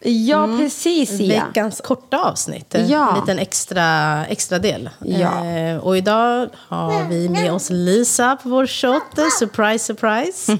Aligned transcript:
Ja, 0.00 0.46
precis 0.58 1.08
Sia. 1.16 1.44
Veckans 1.46 1.80
korta 1.80 2.18
avsnitt. 2.18 2.74
Ja. 2.88 3.08
En 3.14 3.20
liten 3.20 3.38
extra, 3.38 4.26
extra 4.26 4.58
del. 4.58 4.90
Ja. 5.04 5.44
Eh, 5.46 5.76
och 5.76 5.96
idag 5.96 6.48
har 6.68 7.08
vi 7.08 7.28
med 7.28 7.52
oss 7.52 7.70
Lisa 7.70 8.36
på 8.42 8.48
vår 8.48 8.66
shot. 8.66 9.02
Surprise, 9.38 9.84
surprise. 9.84 10.58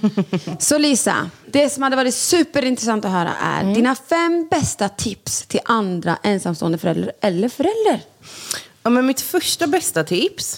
Så 0.59 0.79
Lisa, 0.79 1.31
det 1.53 1.71
som 1.71 1.83
hade 1.83 1.97
varit 1.97 2.15
superintressant 2.15 3.05
att 3.05 3.11
höra 3.11 3.31
är 3.43 3.61
Mm. 3.63 3.75
dina 3.75 3.95
fem 3.95 4.49
bästa 4.51 4.89
tips 4.89 5.43
till 5.47 5.61
andra 5.65 6.19
ensamstående 6.23 6.79
föräldrar 6.79 7.13
eller 7.21 7.49
föräldrar. 7.49 8.01
Ja, 8.83 8.91
men 8.91 9.07
mitt 9.07 9.21
första 9.21 9.67
bästa 9.67 10.05
tips 10.05 10.57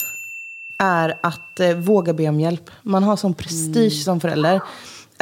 är 0.79 1.19
att 1.23 1.61
eh, 1.61 1.75
våga 1.75 2.13
be 2.13 2.29
om 2.29 2.41
hjälp. 2.41 2.71
Man 2.83 3.03
har 3.03 3.17
sån 3.17 3.35
prestige 3.35 4.05
som 4.05 4.21
förälder. 4.21 4.61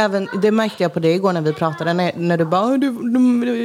Även, 0.00 0.28
det 0.42 0.50
märkte 0.50 0.82
jag 0.82 0.94
på 0.94 1.00
dig 1.00 1.12
igår 1.14 1.32
när 1.32 1.40
vi 1.40 1.52
pratade. 1.52 1.92
När, 1.92 2.12
när 2.16 2.36
du 2.36 2.44
bara, 2.44 2.62
"Åh, 2.62 2.78
du, 2.78 2.90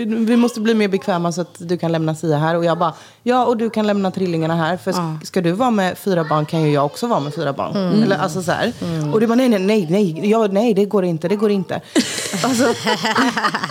du, 0.05 0.25
vi 0.25 0.37
måste 0.37 0.59
bli 0.61 0.73
mer 0.73 0.87
bekväma 0.87 1.31
så 1.31 1.41
att 1.41 1.55
du 1.59 1.77
kan 1.77 1.91
lämna 1.91 2.15
Sia 2.15 2.37
här. 2.37 2.55
Och 2.57 2.65
jag 2.65 2.77
bara, 2.77 2.93
ja 3.23 3.45
och 3.45 3.57
du 3.57 3.69
kan 3.69 3.87
lämna 3.87 4.11
trillingarna 4.11 4.55
här. 4.55 4.77
För 4.77 4.91
sk- 4.91 5.23
ska 5.25 5.41
du 5.41 5.51
vara 5.51 5.71
med 5.71 5.97
fyra 5.97 6.23
barn 6.29 6.45
kan 6.45 6.61
ju 6.63 6.71
jag 6.71 6.85
också 6.85 7.07
vara 7.07 7.19
med 7.19 7.33
fyra 7.35 7.53
barn. 7.53 7.75
Eller, 8.03 8.17
alltså, 8.17 8.41
så 8.43 8.51
här. 8.51 8.73
Och 9.13 9.19
du 9.19 9.27
bara, 9.27 9.35
nej, 9.35 9.49
nej, 9.49 9.59
nej, 9.59 9.87
nej, 9.89 10.29
ja, 10.29 10.47
nej, 10.51 10.73
det 10.73 10.85
går 10.85 11.05
inte, 11.05 11.27
det 11.27 11.35
går 11.35 11.51
inte. 11.51 11.81
alltså, 12.43 12.73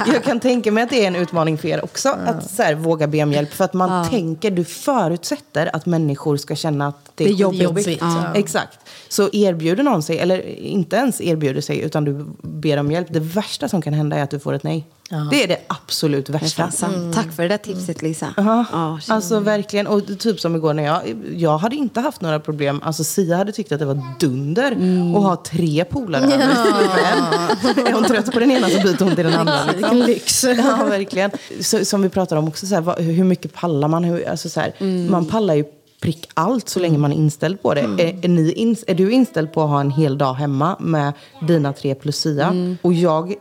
jag 0.06 0.24
kan 0.24 0.40
tänka 0.40 0.72
mig 0.72 0.82
att 0.84 0.90
det 0.90 1.02
är 1.04 1.06
en 1.06 1.16
utmaning 1.16 1.58
för 1.58 1.68
er 1.68 1.84
också. 1.84 2.08
Att 2.26 2.50
så 2.50 2.62
här, 2.62 2.74
våga 2.74 3.06
be 3.06 3.22
om 3.22 3.32
hjälp. 3.32 3.52
För 3.52 3.64
att 3.64 3.72
man 3.74 4.08
tänker, 4.08 4.50
du 4.50 4.64
förutsätter 4.64 5.70
att 5.76 5.86
människor 5.86 6.36
ska 6.36 6.54
känna 6.56 6.86
att 6.86 7.10
det 7.14 7.24
är, 7.24 7.28
Det 7.28 7.34
är 7.34 7.36
jobbigt. 7.36 7.58
skitjobbigt. 7.60 7.98
Ja. 8.00 8.34
Exakt. 8.34 8.78
Så 9.08 9.28
erbjuder 9.32 9.82
någon 9.82 10.02
sig, 10.02 10.18
eller 10.18 10.58
inte 10.58 10.96
ens 10.96 11.20
erbjuder 11.20 11.60
sig, 11.60 11.78
utan 11.80 12.04
du 12.04 12.26
ber 12.52 12.76
om 12.76 12.92
hjälp. 12.92 13.06
Det 13.10 13.20
värsta 13.20 13.68
som 13.68 13.82
kan 13.82 13.92
hända 13.94 14.16
är 14.16 14.22
att 14.22 14.30
du 14.30 14.38
får 14.38 14.52
ett 14.52 14.62
nej. 14.62 14.86
Det 15.30 15.44
är 15.44 15.48
det 15.48 15.58
absolut 15.66 16.28
värsta. 16.28 16.70
sant. 16.70 17.14
Tack 17.14 17.32
för 17.32 17.42
det 17.42 17.48
där 17.48 17.56
tipset 17.56 18.02
Lisa. 18.02 18.34
Ja, 18.36 18.64
Ja, 18.72 18.98
shit. 19.00 19.10
alltså 19.10 19.40
verkligen. 19.40 19.86
Och 19.86 20.18
typ 20.18 20.40
som 20.40 20.56
igår 20.56 20.74
när 20.74 20.82
jag, 20.82 21.00
jag 21.36 21.58
hade 21.58 21.76
inte 21.76 22.00
haft 22.00 22.20
några 22.20 22.40
problem. 22.40 22.80
Alltså 22.84 23.04
Sia 23.04 23.36
hade 23.36 23.52
tyckt 23.52 23.72
att 23.72 23.78
det 23.78 23.84
var 23.84 24.02
dunder 24.20 24.72
Mm. 24.72 25.14
att 25.16 25.22
ha 25.22 25.36
tre 25.36 25.84
polare 25.84 26.24
en. 26.24 26.40
Är 27.86 27.92
hon 27.92 28.04
trött 28.04 28.32
på 28.32 28.38
den 28.40 28.50
ena 28.50 28.68
så 28.68 28.80
byter 28.80 29.04
hon 29.04 29.14
till 29.16 29.24
den 29.24 29.34
andra. 29.34 29.58
Liksom. 29.64 29.74
Vilken 29.76 29.98
lyx. 30.00 30.44
Ja, 30.44 30.84
verkligen. 30.88 31.30
Så, 31.60 31.84
som 31.84 32.02
vi 32.02 32.08
pratar 32.08 32.36
om 32.36 32.48
också, 32.48 32.66
så 32.66 32.74
här, 32.74 33.02
hur 33.02 33.24
mycket 33.24 33.54
pallar 33.54 33.88
man? 33.88 34.04
Hur, 34.04 34.28
alltså, 34.28 34.48
så 34.48 34.60
här, 34.60 34.84
Man 35.10 35.24
pallar 35.26 35.54
ju 35.54 35.64
prick 36.02 36.28
allt 36.34 36.68
så 36.68 36.80
länge 36.80 36.98
man 36.98 37.12
är 37.12 37.16
inställd 37.16 37.62
på 37.62 37.74
det. 37.74 37.80
Är, 37.80 38.24
är, 38.24 38.28
ni 38.28 38.52
in, 38.52 38.76
är 38.86 38.94
du 38.94 39.12
inställd 39.12 39.52
på 39.52 39.62
att 39.62 39.68
ha 39.68 39.80
en 39.80 39.90
hel 39.90 40.18
dag 40.18 40.34
hemma 40.34 40.76
med 40.80 41.12
dina 41.46 41.72
tre 41.72 41.94
plus 41.94 42.16
Sia 42.16 42.76
och 42.82 42.92
jag 42.92 43.34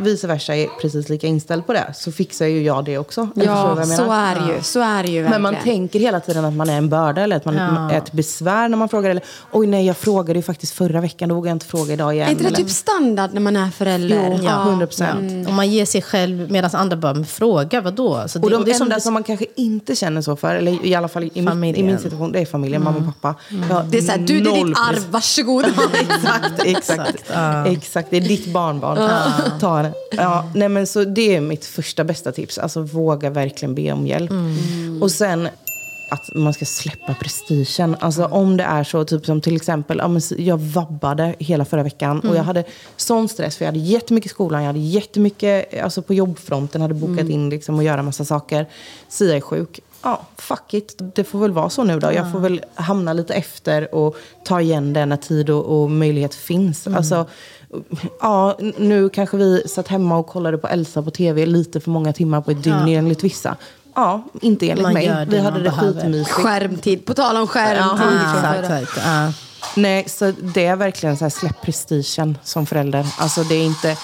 vice 0.00 0.26
versa 0.26 0.56
är 0.56 0.66
precis 0.80 1.08
lika 1.08 1.26
inställd 1.26 1.66
på 1.66 1.72
det 1.72 1.92
så 1.94 2.12
fixar 2.12 2.46
ju 2.46 2.62
jag 2.62 2.84
det 2.84 2.98
också. 2.98 3.28
Ja, 3.34 3.76
jag 3.76 3.88
så 3.88 4.12
är 4.12 4.34
det 4.34 4.54
ju. 4.54 4.62
Så 4.62 4.80
är 4.80 5.02
det 5.02 5.08
ju 5.08 5.22
Men 5.22 5.30
verkligen. 5.30 5.42
man 5.42 5.56
tänker 5.62 5.98
hela 5.98 6.20
tiden 6.20 6.44
att 6.44 6.54
man 6.54 6.68
är 6.68 6.78
en 6.78 6.88
börda 6.88 7.22
eller 7.22 7.36
att 7.36 7.44
man 7.44 7.56
är 7.58 7.98
ett 7.98 8.12
besvär 8.12 8.68
när 8.68 8.76
man 8.76 8.88
frågar. 8.88 9.10
Eller, 9.10 9.22
oj 9.52 9.66
nej, 9.66 9.86
jag 9.86 9.96
frågade 9.96 10.38
ju 10.38 10.42
faktiskt 10.42 10.72
förra 10.72 11.00
veckan, 11.00 11.28
då 11.28 11.34
vågar 11.34 11.50
jag 11.50 11.56
inte 11.56 11.66
fråga 11.66 11.92
idag 11.92 12.14
igen. 12.14 12.26
är 12.26 12.30
inte 12.30 12.42
det 12.42 12.48
eller, 12.48 12.56
typ 12.56 12.70
standard 12.70 13.30
när 13.34 13.40
man 13.40 13.56
är 13.56 13.70
förälder? 13.70 14.36
Jo, 14.38 14.44
ja, 14.44 14.68
100 14.68 14.86
procent. 14.86 15.48
Om 15.48 15.54
man 15.54 15.70
ger 15.70 15.84
sig 15.84 16.02
själv 16.02 16.50
medan 16.50 16.70
andra 16.72 16.96
bara, 16.96 17.14
men 17.14 17.26
fråga 17.26 17.80
vadå? 17.80 18.24
Så 18.28 18.38
det, 18.38 18.44
Och 18.44 18.50
de 18.50 18.64
det 18.64 18.70
är 18.70 18.82
enda 18.82 18.94
som, 18.94 19.00
som 19.00 19.14
man 19.14 19.22
kanske 19.22 19.46
inte 19.54 19.96
känner 19.96 20.20
så 20.20 20.36
för, 20.36 20.54
eller 20.54 20.86
i 20.86 20.94
alla 20.94 21.08
fall 21.08 21.24
i, 21.24 21.30
min, 21.34 21.44
i 21.44 21.46
Familjen. 21.48 21.95
Min 21.96 22.02
situation, 22.02 22.32
det 22.32 22.40
är 22.40 22.46
familjen, 22.46 22.84
mamma 22.84 22.98
och 22.98 23.04
pappa. 23.04 23.34
Jag 23.68 23.76
har 23.76 23.84
Det 23.84 23.98
är 23.98 24.02
såhär, 24.02 24.18
du 24.18 24.40
det 24.40 24.50
är 24.50 24.64
ditt 24.64 24.76
arv, 24.78 25.10
varsågod. 25.10 25.64
exakt, 26.00 26.62
exakt. 26.64 27.24
Exakt, 27.66 28.10
det 28.10 28.16
är 28.16 28.20
ditt 28.20 28.52
barnbarn. 28.52 28.98
Ta 29.60 29.82
det. 29.82 29.92
Ja, 30.10 30.50
nej 30.54 30.68
men 30.68 30.86
så 30.86 31.04
det 31.04 31.36
är 31.36 31.40
mitt 31.40 31.64
första 31.64 32.04
bästa 32.04 32.32
tips. 32.32 32.58
Alltså 32.58 32.80
våga 32.82 33.30
verkligen 33.30 33.74
be 33.74 33.92
om 33.92 34.06
hjälp. 34.06 34.30
Och 35.00 35.10
sen 35.10 35.48
att 36.08 36.34
man 36.34 36.54
ska 36.54 36.64
släppa 36.64 37.14
prestigen. 37.14 37.96
Alltså 38.00 38.24
om 38.24 38.56
det 38.56 38.64
är 38.64 38.84
så, 38.84 39.04
typ 39.04 39.26
som 39.26 39.40
till 39.40 39.56
exempel, 39.56 39.98
ja, 39.98 40.08
men 40.08 40.22
jag 40.38 40.58
vabbade 40.58 41.34
hela 41.38 41.64
förra 41.64 41.82
veckan 41.82 42.20
och 42.20 42.36
jag 42.36 42.42
hade 42.42 42.64
sån 42.96 43.28
stress 43.28 43.56
för 43.56 43.64
jag 43.64 43.72
hade 43.72 43.84
jättemycket 43.84 44.30
i 44.30 44.34
skolan, 44.34 44.60
jag 44.60 44.66
hade 44.66 44.78
jättemycket 44.78 45.82
alltså 45.82 46.02
på 46.02 46.14
jobbfronten, 46.14 46.80
hade 46.80 46.94
bokat 46.94 47.28
in 47.28 47.50
liksom 47.50 47.74
och 47.74 47.84
göra 47.84 48.02
massa 48.02 48.24
saker. 48.24 48.66
Sia 49.08 49.36
är 49.36 49.40
sjuk. 49.40 49.80
Ja, 50.06 50.20
fuck 50.36 50.74
it. 50.74 50.94
Det 51.14 51.24
får 51.24 51.38
väl 51.38 51.52
vara 51.52 51.70
så 51.70 51.84
nu 51.84 52.00
då. 52.00 52.12
Jag 52.12 52.32
får 52.32 52.38
väl 52.38 52.64
hamna 52.74 53.12
lite 53.12 53.34
efter 53.34 53.94
och 53.94 54.16
ta 54.44 54.60
igen 54.60 54.92
det 54.92 55.06
när 55.06 55.16
tid 55.16 55.50
och, 55.50 55.64
och 55.64 55.90
möjlighet 55.90 56.34
finns. 56.34 56.86
Alltså, 56.86 57.26
ja, 58.20 58.58
nu 58.76 59.08
kanske 59.08 59.36
vi 59.36 59.68
satt 59.68 59.88
hemma 59.88 60.16
och 60.18 60.26
kollade 60.26 60.58
på 60.58 60.68
Elsa 60.68 61.02
på 61.02 61.10
tv 61.10 61.46
lite 61.46 61.80
för 61.80 61.90
många 61.90 62.12
timmar 62.12 62.40
på 62.40 62.50
ett 62.50 62.62
dygn 62.62 62.88
enligt 62.88 63.24
vissa. 63.24 63.56
Ja, 63.94 64.22
inte 64.40 64.70
enligt 64.70 64.82
Man 64.82 64.92
mig. 64.92 65.26
Vi 65.28 65.38
hade 65.38 65.62
det 65.62 65.70
skitmysigt. 65.70 66.30
Skärmtid. 66.30 67.04
På 67.04 67.14
tal 67.14 67.36
om 67.36 67.46
skärmtid. 67.46 68.06
Ja, 68.42 68.54
exakt. 68.54 69.06
Ja. 69.06 69.32
Nej, 69.76 70.08
så 70.08 70.32
det 70.54 70.66
är 70.66 70.76
verkligen 70.76 71.16
så 71.16 71.24
här, 71.24 71.30
släpp 71.30 71.62
prestigen 71.62 72.38
som 72.44 72.66
förälder. 72.66 73.06
Alltså 73.18 73.42
det 73.42 73.54
är 73.54 73.64
inte, 73.64 73.96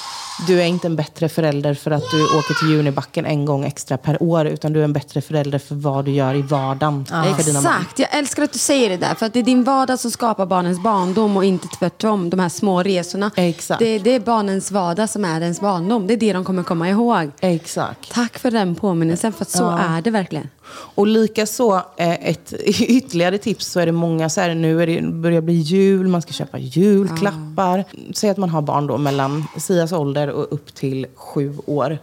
du 0.46 0.60
är 0.60 0.66
inte 0.66 0.86
en 0.86 0.96
bättre 0.96 1.28
förälder 1.28 1.74
för 1.74 1.90
att 1.90 2.10
du 2.10 2.24
åker 2.24 2.54
till 2.60 2.70
Junibacken 2.70 3.26
en 3.26 3.44
gång 3.44 3.64
extra 3.64 3.96
per 3.96 4.22
år. 4.22 4.46
Utan 4.46 4.72
du 4.72 4.80
är 4.80 4.84
en 4.84 4.92
bättre 4.92 5.20
förälder 5.20 5.58
för 5.58 5.74
vad 5.74 6.04
du 6.04 6.10
gör 6.10 6.34
i 6.34 6.42
vardagen 6.42 7.04
för 7.04 7.44
dina 7.44 7.62
barn. 7.62 7.72
Exakt, 7.80 7.98
jag 7.98 8.14
älskar 8.14 8.42
att 8.42 8.52
du 8.52 8.58
säger 8.58 8.88
det 8.88 8.96
där. 8.96 9.14
För 9.14 9.26
att 9.26 9.32
det 9.32 9.38
är 9.38 9.42
din 9.44 9.64
vardag 9.64 9.98
som 9.98 10.10
skapar 10.10 10.46
barnens 10.46 10.82
barndom 10.82 11.36
och 11.36 11.44
inte 11.44 11.68
tvärtom. 11.68 12.30
De 12.30 12.40
här 12.40 12.48
små 12.48 12.82
resorna. 12.82 13.30
Exakt. 13.36 13.78
Det, 13.78 13.98
det 13.98 14.10
är 14.10 14.20
barnens 14.20 14.70
vardag 14.70 15.10
som 15.10 15.24
är 15.24 15.40
ens 15.40 15.60
barndom. 15.60 16.06
Det 16.06 16.14
är 16.14 16.18
det 16.18 16.32
de 16.32 16.44
kommer 16.44 16.62
komma 16.62 16.88
ihåg. 16.88 17.30
Exakt. 17.40 18.12
Tack 18.12 18.38
för 18.38 18.50
den 18.50 18.74
påminnelsen, 18.74 19.32
för 19.32 19.42
att 19.42 19.50
så 19.50 19.70
är 19.70 20.02
det 20.02 20.10
verkligen. 20.10 20.48
Och 20.74 21.06
likaså 21.06 21.82
eh, 21.96 22.28
ett 22.28 22.52
ytterligare 22.80 23.38
tips 23.38 23.66
så 23.66 23.80
är 23.80 23.86
det 23.86 23.92
många 23.92 24.28
så 24.28 24.40
här, 24.40 24.54
nu 24.54 24.82
är 24.82 24.86
det, 24.86 25.02
börjar 25.02 25.40
bli 25.40 25.54
jul, 25.54 26.08
man 26.08 26.22
ska 26.22 26.32
köpa 26.32 26.58
julklappar. 26.58 27.84
Säg 28.14 28.30
att 28.30 28.36
man 28.36 28.50
har 28.50 28.62
barn 28.62 28.86
då 28.86 28.98
mellan 28.98 29.44
Sias 29.58 29.92
ålder 29.92 30.30
och 30.30 30.52
upp 30.52 30.74
till 30.74 31.06
sju 31.14 31.54
år. 31.66 31.98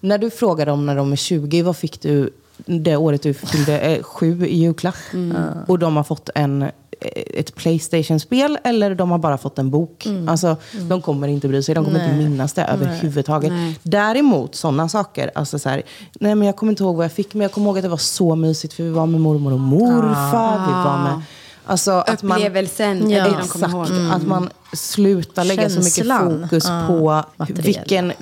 När 0.00 0.18
du 0.18 0.30
frågar 0.30 0.66
dem 0.66 0.86
när 0.86 0.96
de 0.96 1.12
är 1.12 1.16
20, 1.16 1.62
vad 1.62 1.76
fick 1.76 2.00
du 2.00 2.30
det 2.66 2.96
året 2.96 3.22
du 3.22 3.34
fyllde 3.34 3.78
eh, 3.80 4.02
sju 4.02 4.46
i 4.46 4.58
julklapp? 4.58 4.94
Och 5.68 5.78
de 5.78 5.96
har 5.96 6.04
fått 6.04 6.30
en 6.34 6.64
ett 7.34 7.54
Playstation-spel 7.54 8.58
eller 8.64 8.94
de 8.94 9.10
har 9.10 9.18
bara 9.18 9.38
fått 9.38 9.58
en 9.58 9.70
bok. 9.70 10.06
Alltså, 10.28 10.56
De 10.88 11.02
kommer 11.02 11.28
inte 11.28 11.48
bry 11.48 11.62
sig, 11.62 11.74
de 11.74 11.84
kommer 11.84 12.04
inte 12.04 12.16
minnas 12.16 12.52
det 12.52 12.64
överhuvudtaget. 12.64 13.52
Nej. 13.52 13.78
Däremot 13.82 14.54
sådana 14.54 14.88
saker, 14.88 15.30
alltså 15.34 15.58
så 15.58 15.68
här, 15.68 15.82
nej 16.20 16.34
men 16.34 16.46
jag 16.46 16.56
kommer 16.56 16.72
inte 16.72 16.82
ihåg 16.82 16.96
vad 16.96 17.04
jag 17.04 17.12
fick, 17.12 17.34
men 17.34 17.42
jag 17.42 17.52
kommer 17.52 17.66
ihåg 17.66 17.78
att 17.78 17.82
det 17.82 17.88
var 17.88 17.96
så 17.96 18.34
mysigt 18.34 18.74
för 18.74 18.82
vi 18.82 18.90
var 18.90 19.06
med 19.06 19.20
mormor 19.20 19.52
och 19.52 19.60
morfar, 19.60 20.66
vi 20.66 20.72
var 20.72 21.02
med... 21.02 21.22
Alltså, 21.66 21.90
att 21.90 22.22
man, 22.22 22.36
Upplevelsen 22.38 23.12
är 23.12 23.18
Ja. 23.18 23.26
ihåg. 23.26 23.40
Exakt, 23.40 23.64
att 24.12 24.26
man 24.26 24.50
slutar 24.72 25.44
lägga 25.44 25.68
så 25.68 25.82
Känslan. 25.82 26.26
mycket 26.34 26.42
fokus 26.42 26.64
på 26.86 27.22
materiella. 27.36 27.62
vilken 27.62 28.12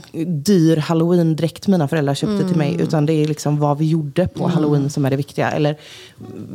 dyr 0.42 0.76
halloween-dräkt 0.76 1.66
mina 1.68 1.88
föräldrar 1.88 2.14
köpte 2.14 2.48
till 2.48 2.56
mig. 2.56 2.76
Utan 2.80 3.06
det 3.06 3.12
är 3.12 3.26
liksom 3.26 3.58
vad 3.58 3.78
vi 3.78 3.88
gjorde 3.88 4.28
på 4.28 4.48
halloween 4.48 4.90
som 4.90 5.04
är 5.04 5.10
det 5.10 5.16
viktiga. 5.16 5.50
Eller 5.50 5.76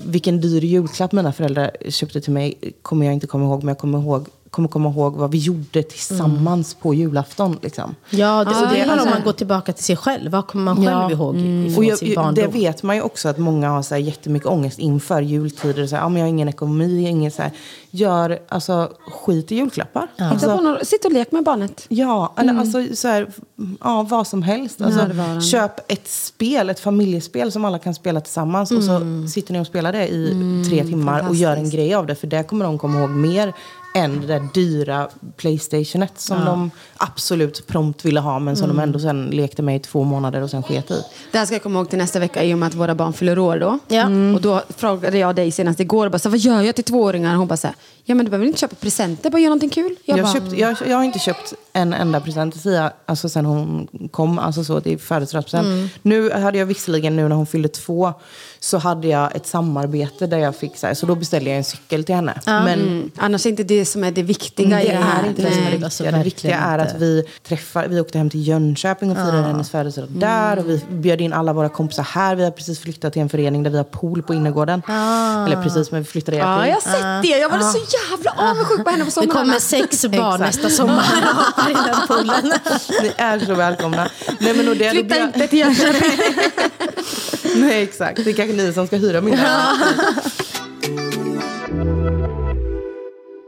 vilken 0.05 0.41
dyr 0.41 0.61
julklapp 0.63 1.11
mina 1.11 1.33
föräldrar 1.33 1.71
köpte 1.89 2.21
till 2.21 2.33
mig 2.33 2.73
kommer 2.81 3.05
jag 3.05 3.13
inte 3.13 3.27
komma 3.27 3.45
ihåg. 3.45 3.59
Men 3.63 3.67
jag 3.67 3.77
kommer 3.77 3.99
ihåg 3.99 4.27
kommer 4.55 4.69
komma 4.69 4.89
ihåg 4.89 5.15
vad 5.15 5.31
vi 5.31 5.37
gjorde 5.37 5.83
tillsammans 5.83 6.73
på 6.73 6.93
julafton. 6.93 7.59
Liksom. 7.61 7.95
Ja, 8.09 8.43
det, 8.43 8.49
och 8.49 8.67
det 8.67 8.77
Ja, 8.77 8.85
handlar 8.85 8.93
om 8.93 8.99
alltså- 8.99 9.17
att 9.17 9.23
gå 9.23 9.31
tillbaka 9.31 9.73
till 9.73 9.83
sig 9.83 9.95
själv. 9.95 10.31
Vad 10.31 10.47
kommer 10.47 10.63
man 10.63 10.75
själv 10.75 10.89
Ja. 10.89 11.11
ihåg 11.11 11.35
ifrån 11.35 11.75
Och 11.77 11.85
jag, 11.85 11.97
sin 11.97 12.15
barndom? 12.15 12.33
det 12.35 12.47
vet 12.47 12.83
man 12.83 12.95
ju 12.95 13.01
också 13.01 13.29
att 13.29 13.37
många 13.37 13.69
har 13.69 13.81
så 13.81 13.95
här 13.95 14.01
jättemycket 14.01 14.47
ångest 14.49 14.79
inför 14.79 15.21
jultider. 15.21 15.87
Så 15.87 15.95
här, 15.95 16.03
ja, 16.03 16.09
men 16.09 16.17
jag 16.19 16.25
har 16.25 16.29
ingen 16.29 16.49
ekonomi, 16.49 17.07
ingen 17.09 17.31
så 17.31 17.41
här. 17.41 17.51
Gör, 17.89 18.39
alltså 18.49 18.89
skit 19.25 19.51
i 19.51 19.55
julklappar. 19.55 20.07
Hitta 20.15 20.29
Alltså, 20.29 20.57
på 20.57 20.61
något, 20.63 20.87
sitt 20.87 21.05
och 21.05 21.11
lek 21.11 21.31
med 21.31 21.43
barnet. 21.43 21.85
Ja, 21.89 22.33
eller 22.37 22.59
alltså 22.59 22.95
så 22.95 23.07
här, 23.07 23.27
ja, 23.83 24.05
vad 24.09 24.27
som 24.27 24.41
helst. 24.43 24.81
Alltså, 24.81 25.01
köp 25.51 25.91
ett 25.91 26.07
spel, 26.07 26.69
ett 26.69 26.79
familjespel 26.79 27.51
som 27.51 27.65
alla 27.65 27.79
kan 27.79 27.93
spela 27.95 28.21
tillsammans. 28.21 28.71
Och 28.71 28.83
så 28.83 29.01
sitter 29.33 29.53
ni 29.53 29.59
och 29.59 29.67
spelar 29.67 29.91
det 29.91 30.07
i 30.07 30.63
tre 30.69 30.83
timmar 30.83 31.29
och 31.29 31.35
gör 31.35 31.55
en 31.57 31.69
grej 31.69 31.93
av 31.95 32.05
det. 32.05 32.15
För 32.15 32.27
det 32.27 32.43
kommer 32.43 32.65
de 32.65 32.77
komma 32.79 32.99
ihåg 32.99 33.09
mer 33.09 33.53
än 33.95 34.21
det 34.21 34.27
där 34.27 34.47
dyra 34.53 35.07
Playstationet 35.37 36.19
som 36.19 36.45
de 36.45 36.71
absolut 36.97 37.67
prompt 37.67 38.05
ville 38.05 38.19
ha 38.19 38.39
men 38.39 38.55
som 38.55 38.67
de 38.67 38.79
ändå 38.79 38.99
sen 38.99 39.25
lekte 39.25 39.61
med 39.61 39.75
i 39.75 39.79
två 39.79 40.03
månader 40.03 40.41
och 40.41 40.49
sen 40.49 40.63
sket 40.63 40.91
i. 40.91 41.03
Det 41.31 41.37
här 41.37 41.45
ska 41.45 41.55
jag 41.55 41.63
komma 41.63 41.79
ihåg 41.79 41.89
till 41.89 41.97
nästa 41.97 42.19
vecka 42.19 42.43
i 42.43 42.53
och 42.53 42.57
med 42.57 42.67
att 42.67 42.73
våra 42.73 42.95
barn 42.95 43.13
fyller 43.13 43.39
år 43.39 43.59
då. 43.59 43.79
Ja. 43.87 44.05
Och 44.35 44.41
då 44.41 44.61
frågade 44.77 45.17
jag 45.17 45.35
dig 45.35 45.51
senast 45.51 45.79
igår, 45.79 46.09
bara, 46.09 46.19
så, 46.19 46.29
vad 46.29 46.39
gör 46.39 46.61
jag 46.61 46.75
till 46.75 46.83
tvååringar? 46.83 47.35
Hon 47.35 47.47
bara 47.47 47.57
så 47.57 47.67
här, 47.67 47.75
ja 48.03 48.15
men 48.15 48.25
du 48.25 48.29
behöver 48.31 48.47
inte 48.47 48.59
köpa 48.59 48.75
presenter, 48.75 49.29
bara 49.29 49.39
göra 49.39 49.49
någonting 49.49 49.69
kul. 49.69 49.95
Jag, 50.05 50.17
Jag, 50.17 50.25
bara, 50.25 50.33
köpt, 50.33 50.57
jag, 50.57 50.77
jag 50.87 50.97
har 50.97 51.03
inte 51.03 51.19
köpt 51.19 51.53
en 51.73 51.93
enda 51.93 52.19
present 52.19 52.53
till 52.53 52.61
Sia 52.61 52.91
alltså 53.05 53.29
sen 53.29 53.45
hon 53.45 53.87
kom, 54.11 54.39
alltså 54.39 54.63
så 54.63 54.81
till 54.81 54.99
födelsedagspresent. 54.99 55.91
Nu 56.01 56.31
hade 56.31 56.57
jag 56.57 56.65
visserligen, 56.65 57.15
nu 57.15 57.27
när 57.27 57.35
hon 57.35 57.45
fyllde 57.45 57.69
två, 57.69 58.13
så 58.59 58.77
hade 58.77 59.07
jag 59.07 59.35
ett 59.35 59.47
samarbete 59.47 60.27
där 60.27 60.37
jag 60.37 60.55
fick 60.55 60.77
så 60.77 60.87
här, 60.87 60.93
så 60.93 61.05
då 61.05 61.15
beställde 61.15 61.49
jag 61.49 61.57
en 61.57 61.63
cykel 61.63 62.03
till 62.03 62.15
henne. 62.15 62.41
Men 62.45 62.79
mm, 62.79 63.11
annars 63.17 63.45
är 63.45 63.49
inte 63.49 63.63
det 63.63 63.84
som 63.85 64.03
är 64.03 64.11
det 64.11 64.23
viktiga 64.23 64.81
i 64.81 64.85
det 64.87 64.91
det 64.91 64.97
här. 64.97 65.23
är 65.23 65.27
inte 65.27 65.41
det 65.41 65.51
som 65.51 65.61
är 65.61 65.71
det 65.71 65.77
Nej. 65.77 65.83
Alltså, 65.83 66.03
viktiga. 66.03 66.17
Det 66.17 66.23
viktiga 66.23 66.57
är 66.59 66.79
inte. 66.79 66.93
att 66.95 67.01
vi 67.01 67.23
träffar, 67.47 67.87
vi 67.87 67.99
åkte 68.01 68.17
hem 68.17 68.29
till 68.29 68.47
Jönköping 68.47 69.11
och 69.11 69.17
firade 69.17 69.41
hennes 69.47 69.69
födelsedag 69.69 70.09
där. 70.09 70.59
Och 70.59 70.69
vi 70.69 70.81
bjöd 70.89 71.21
in 71.21 71.33
alla 71.33 71.53
våra 71.53 71.69
kompisar 71.69 72.03
här. 72.03 72.35
Vi 72.35 72.43
har 72.43 72.51
precis 72.51 72.79
flyttat 72.79 73.13
till 73.13 73.21
en 73.21 73.29
förening 73.29 73.63
där 73.63 73.71
vi 73.71 73.77
har 73.77 73.83
pool 73.83 74.23
på 74.23 74.33
innergården. 74.33 74.81
Eller 75.47 75.63
precis, 75.63 75.91
men 75.91 76.01
vi 76.03 76.09
flyttade 76.09 76.37
i 76.37 76.39
Ja, 76.39 76.55
april. 76.55 76.69
jag 76.69 76.91
har 76.91 77.21
sett 77.21 77.31
det. 77.31 77.37
Jag 77.39 77.49
var 77.49 77.59
så 77.59 77.77
jävla 78.11 78.31
avundsjuk 78.51 78.83
på 78.83 78.89
henne 78.89 79.03
på 79.03 79.05
Det 79.05 79.11
somrarna. 79.11 79.33
kommer 79.41 79.59
sex 79.59 80.05
barn 80.05 80.39
nästa 80.41 80.69
sommar 80.69 81.03
och 81.31 81.35
hoppar 81.45 81.71
i 81.71 81.73
den 81.73 82.07
poolen. 82.07 82.53
Ni 83.01 83.11
är 83.17 83.39
så 83.39 83.53
välkomna. 83.55 84.09
Nej, 84.39 84.53
men 84.57 84.67
och 84.67 84.75
det, 84.77 84.89
Flytta 84.91 85.15
det, 85.15 85.21
inte 85.21 85.47
till 85.47 85.59
Jönköping. 85.59 86.11
Nej, 87.55 87.83
exakt. 87.83 88.23
Det 88.23 88.29
är 88.29 88.33
kanske 88.33 88.55
ni 88.55 88.73
som 88.73 88.87
ska 88.87 88.95
hyra 88.97 89.21
min 89.21 89.35
lägenhet. 89.35 90.41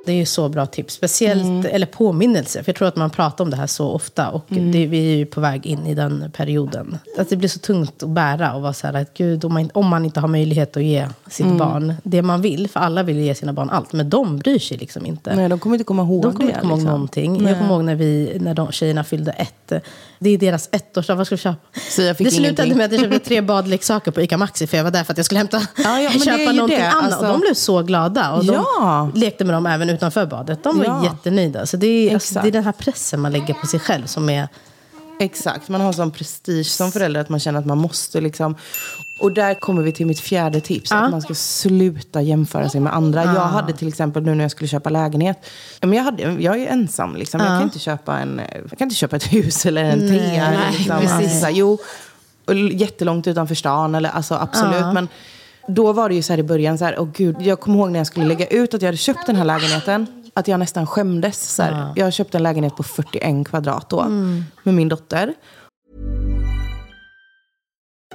Det 0.08 0.14
är 0.14 0.16
ju 0.18 0.26
så 0.26 0.50
bra 0.50 0.66
tips. 0.66 0.94
Speciellt, 0.94 1.66
eller 1.66 1.86
påminnelse. 1.86 2.64
För 2.64 2.70
jag 2.70 2.76
tror 2.76 2.88
att 2.88 2.96
man 2.96 3.10
pratar 3.10 3.44
om 3.44 3.50
det 3.50 3.58
här 3.58 3.68
så 3.68 3.88
ofta. 3.90 4.30
Och 4.30 4.46
det, 4.48 4.86
vi 4.88 5.14
är 5.14 5.16
ju 5.18 5.26
på 5.26 5.42
väg 5.42 5.66
in 5.66 5.88
i 5.88 5.96
den 5.96 6.32
perioden. 6.38 6.98
Att 7.18 7.30
det 7.30 7.36
blir 7.36 7.50
så 7.50 7.60
tungt 7.60 8.04
att 8.04 8.10
bära. 8.10 8.54
Och 8.54 8.62
vara 8.62 8.74
så 8.74 8.88
här, 8.88 8.94
att 8.94 9.14
gud, 9.14 9.46
om 9.46 9.54
man, 9.54 9.70
om 9.74 9.88
man 9.88 10.06
inte 10.06 10.20
har 10.20 10.28
möjlighet 10.28 10.78
att 10.78 10.84
ge 10.84 11.08
sitt 11.30 11.48
barn 11.58 11.94
det 12.04 12.22
man 12.22 12.42
vill. 12.42 12.70
För 12.70 12.80
alla 12.80 13.04
vill 13.04 13.18
ge 13.20 13.36
sina 13.36 13.54
barn 13.54 13.70
allt. 13.70 13.94
Men 13.94 14.10
de 14.10 14.38
bryr 14.38 14.60
sig 14.60 14.78
liksom 14.78 15.06
inte. 15.06 15.36
Nej, 15.36 15.50
de 15.50 15.60
kommer 15.60 15.76
inte 15.76 15.84
komma 15.84 16.02
ihåg 16.04 16.22
De 16.24 16.34
kommer 16.34 16.50
inte 16.50 16.60
komma 16.60 16.72
ihåg 16.72 16.80
liksom. 16.80 16.92
någonting. 16.94 17.48
Jag 17.48 17.58
kommer 17.58 17.74
ihåg 17.74 17.84
när, 17.84 17.96
vi, 17.96 18.38
när 18.40 18.54
de 18.54 18.72
tjejerna 18.72 19.04
fyllde 19.04 19.32
ett. 19.32 19.54
Det 20.20 20.30
är 20.30 20.38
deras 20.38 20.70
ettårsdag. 20.72 21.16
Vad 21.16 21.26
ska 21.28 21.36
vi 21.36 21.42
köpa? 21.42 21.56
Så 21.90 22.02
jag 22.02 22.18
fick 22.18 22.28
det 22.28 22.32
slutade 22.32 22.68
ingenting. 22.68 22.78
med 22.78 22.86
att 22.86 22.92
jag 22.92 23.02
köpte 23.02 23.20
tre 23.30 23.42
badleksaker 23.52 24.12
på 24.12 24.22
ICA 24.22 24.38
Maxi. 24.38 24.68
För 24.68 24.78
jag 24.78 24.84
var 24.84 24.92
där 24.92 25.04
för 25.04 25.12
att 25.14 25.18
jag 25.18 25.26
skulle 25.26 25.38
hämta, 25.38 25.62
Ja, 25.78 26.00
ja, 26.02 26.10
köpa 26.26 26.52
någonting 26.52 26.78
det, 26.80 26.90
annat. 26.90 27.04
alltså. 27.04 27.20
Och 27.20 27.28
de 27.32 27.40
blev 27.40 27.54
så 27.54 27.82
glada. 27.84 28.32
Och 28.34 28.44
Ja. 28.46 29.10
de 29.14 29.20
lekte 29.20 29.46
med 29.46 29.56
dem 29.56 29.66
även 29.66 29.90
utanför 29.98 30.26
badet. 30.26 30.64
De 30.64 30.78
var 30.78 30.86
Ja. 30.86 31.04
jättenöjda. 31.04 31.66
Så 31.66 31.78
det 31.78 31.88
är, 31.88 32.14
alltså, 32.14 32.40
det 32.42 32.48
är 32.48 32.52
den 32.52 32.64
här 32.64 32.72
pressen 32.72 33.20
man 33.20 33.32
lägger 33.32 33.54
på 33.54 33.68
sig 33.68 33.80
själv 33.80 34.06
som 34.06 34.30
är... 34.30 34.48
Exakt, 35.20 35.70
man 35.70 35.82
har 35.82 35.94
sån 35.94 36.12
prestige 36.12 36.68
som 36.68 36.92
förälder 36.92 37.22
att 37.22 37.30
man 37.30 37.40
känner 37.40 37.60
att 37.60 37.66
man 37.66 37.78
måste 37.78 38.22
liksom. 38.22 38.56
Och 39.20 39.32
där 39.32 39.54
kommer 39.54 39.82
vi 39.82 39.92
till 39.92 40.06
mitt 40.06 40.20
fjärde 40.20 40.62
tips. 40.62 40.92
Att 40.92 41.12
man 41.12 41.22
ska 41.22 41.34
sluta 41.36 42.22
jämföra 42.22 42.70
sig 42.70 42.82
med 42.82 42.96
andra. 42.96 43.24
Jag 43.24 43.42
hade 43.42 43.74
till 43.74 43.88
exempel 43.88 44.24
nu 44.24 44.36
när 44.36 44.44
jag 44.44 44.52
skulle 44.52 44.68
köpa 44.68 44.90
lägenhet. 44.90 45.38
ja, 45.80 45.88
Men 45.88 45.98
jag, 45.98 46.04
hade, 46.04 46.24
jag 46.24 46.62
är 46.62 46.68
ensam 46.68 47.16
liksom. 47.16 47.40
Jag, 47.40 47.50
kan 47.50 47.62
inte 47.64 47.80
köpa 47.80 48.20
en, 48.20 48.42
jag 48.70 48.78
kan 48.78 48.86
inte 48.86 48.96
köpa 48.96 49.16
ett 49.16 49.34
hus 49.34 49.66
eller 49.66 49.84
en 49.84 50.00
nej, 50.00 50.72
liksom. 50.78 51.00
precis. 51.00 51.44
Alltså, 51.44 51.50
jo, 51.50 51.78
jättelångt 52.72 53.28
utanför 53.28 53.56
stan. 53.56 53.96
Eller, 53.96 54.10
alltså, 54.10 54.36
absolut. 54.36 54.94
Men 54.94 55.08
då 55.68 55.94
var 55.94 56.10
det 56.10 56.16
ju 56.16 56.22
så 56.22 56.34
här 56.34 56.40
i 56.40 56.44
början. 56.44 56.78
Så 56.78 56.86
här, 56.86 57.00
åh 57.00 57.08
gud, 57.14 57.36
jag 57.42 57.60
kommer 57.60 57.78
ihåg 57.78 57.92
när 57.92 58.00
jag 58.00 58.08
skulle 58.08 58.26
lägga 58.26 58.48
ut 58.48 58.74
att 58.74 58.82
jag 58.82 58.88
hade 58.88 58.98
köpt 58.98 59.26
den 59.26 59.36
här 59.36 59.46
lägenheten. 59.46 60.08
Att 60.34 60.48
jag 60.48 60.60
nästan 60.60 60.88
skämdes. 60.88 61.56
Så 61.56 61.64
här. 61.64 61.94
Jag 61.96 62.14
köpte 62.14 62.38
en 62.38 62.44
lägenhet 62.44 62.76
på 62.76 62.84
41 62.84 63.48
kvadrat 63.48 63.90
då. 63.90 64.06
Med 64.64 64.74
min 64.74 64.90
dotter. 64.90 65.34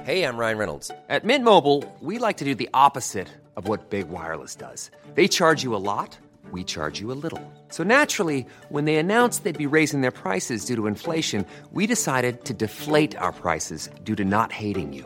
Hey, 0.05 0.23
I'm 0.23 0.37
Ryan 0.37 0.57
Reynolds. 0.57 0.91
At 1.07 1.23
Mint 1.23 1.45
Mobile, 1.45 1.83
we 2.01 2.19
like 2.27 2.37
to 2.39 2.45
do 2.45 2.55
the 2.55 2.67
opposite 2.73 3.27
of 3.55 3.69
what 3.69 3.89
Big 3.89 4.05
Wireless 4.09 4.55
does. 4.55 4.91
They 5.15 5.27
charge 5.29 5.63
you 5.63 5.75
a 5.75 5.79
lot, 5.79 6.17
we 6.51 6.63
charge 6.63 6.99
you 6.99 7.11
a 7.11 7.15
little. 7.15 7.39
So 7.69 7.83
naturally, 7.83 8.45
when 8.69 8.85
they 8.85 8.97
announced 8.97 9.43
they'd 9.43 9.69
be 9.69 9.77
raising 9.77 10.01
their 10.01 10.11
prices 10.11 10.65
due 10.65 10.75
to 10.75 10.87
inflation, 10.87 11.45
we 11.71 11.87
decided 11.87 12.43
to 12.45 12.53
deflate 12.53 13.15
our 13.17 13.31
prices 13.31 13.89
due 14.03 14.15
to 14.15 14.25
not 14.25 14.51
hating 14.51 14.93
you. 14.93 15.05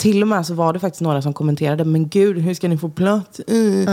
till 0.00 0.22
och 0.22 0.28
med 0.28 0.46
så 0.46 0.54
var 0.54 0.72
det 0.72 0.78
faktiskt 0.78 1.00
några 1.00 1.22
som 1.22 1.32
kommenterade, 1.32 1.84
men 1.84 2.08
gud, 2.08 2.38
hur 2.38 2.54
ska 2.54 2.68
ni 2.68 2.78
få 2.78 2.88
plats 2.88 3.40
i? 3.40 3.86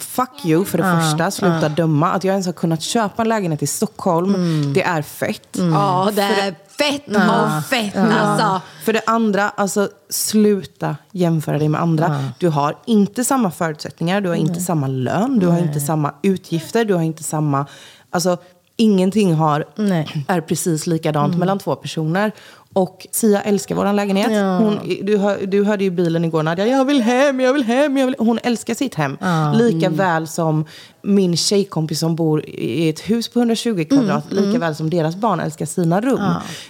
Fuck 0.00 0.44
you, 0.44 0.64
för 0.64 0.78
det 0.78 1.00
första. 1.00 1.30
Sluta 1.30 1.68
döma. 1.68 2.12
Att 2.12 2.24
jag 2.24 2.32
ens 2.32 2.46
har 2.46 2.52
kunnat 2.52 2.82
köpa 2.82 3.22
en 3.22 3.28
lägenhet 3.28 3.62
i 3.62 3.66
Stockholm, 3.66 4.34
det 4.74 4.82
är 4.82 5.02
fett. 5.02 5.48
Ja, 5.52 6.10
det 6.14 6.22
är 6.22 6.54
fett 6.78 7.06
och 7.06 7.64
fett 7.64 7.96
alltså. 7.96 8.60
För 8.84 8.92
det 8.92 9.02
andra, 9.06 9.48
alltså 9.48 9.88
sluta 10.10 10.96
jämföra 11.12 11.58
dig 11.58 11.68
med 11.68 11.80
andra. 11.80 12.24
Du 12.38 12.48
har 12.48 12.76
inte 12.86 13.24
samma 13.24 13.50
förutsättningar, 13.50 14.20
du 14.20 14.28
har 14.28 14.36
inte 14.36 14.60
samma 14.60 14.86
lön, 14.86 15.38
du 15.38 15.46
har 15.46 15.58
inte 15.58 15.80
samma 15.80 16.14
utgifter, 16.22 16.84
du 16.84 16.94
har 16.94 17.02
inte 17.02 17.22
samma... 17.22 17.66
Alltså, 18.10 18.36
ingenting 18.82 19.34
har, 19.34 19.64
Nej. 19.76 20.24
är 20.28 20.40
precis 20.40 20.86
likadant 20.86 21.38
mellan 21.38 21.58
två 21.58 21.76
personer. 21.76 22.32
Och 22.74 23.06
Sia 23.10 23.40
älskar 23.40 23.74
vår 23.74 23.92
lägenhet. 23.92 24.30
Hon, 24.60 24.78
du, 25.02 25.16
hör, 25.16 25.46
du 25.46 25.64
hörde 25.64 25.84
ju 25.84 25.90
bilen 25.90 26.24
igår 26.24 26.42
Nadja, 26.42 26.66
jag 26.66 26.84
vill 26.84 27.02
hem, 27.02 27.40
jag 27.40 27.52
vill 27.52 27.62
hem. 27.62 27.96
Jag 27.96 28.06
vill. 28.06 28.14
Hon 28.18 28.38
älskar 28.42 28.74
sitt 28.74 28.94
hem. 28.94 29.16
Lika 29.54 29.88
väl 29.90 30.28
som 30.28 30.64
min 31.02 31.36
tjejkompis 31.36 31.98
som 32.00 32.16
bor 32.16 32.44
i 32.48 32.88
ett 32.88 33.00
hus 33.00 33.28
på 33.28 33.38
120 33.38 33.84
kvadrat. 33.88 34.24
Lika 34.30 34.58
väl 34.58 34.74
som 34.74 34.90
deras 34.90 35.16
barn 35.16 35.40
älskar 35.40 35.66
sina 35.66 36.00
rum. 36.00 36.20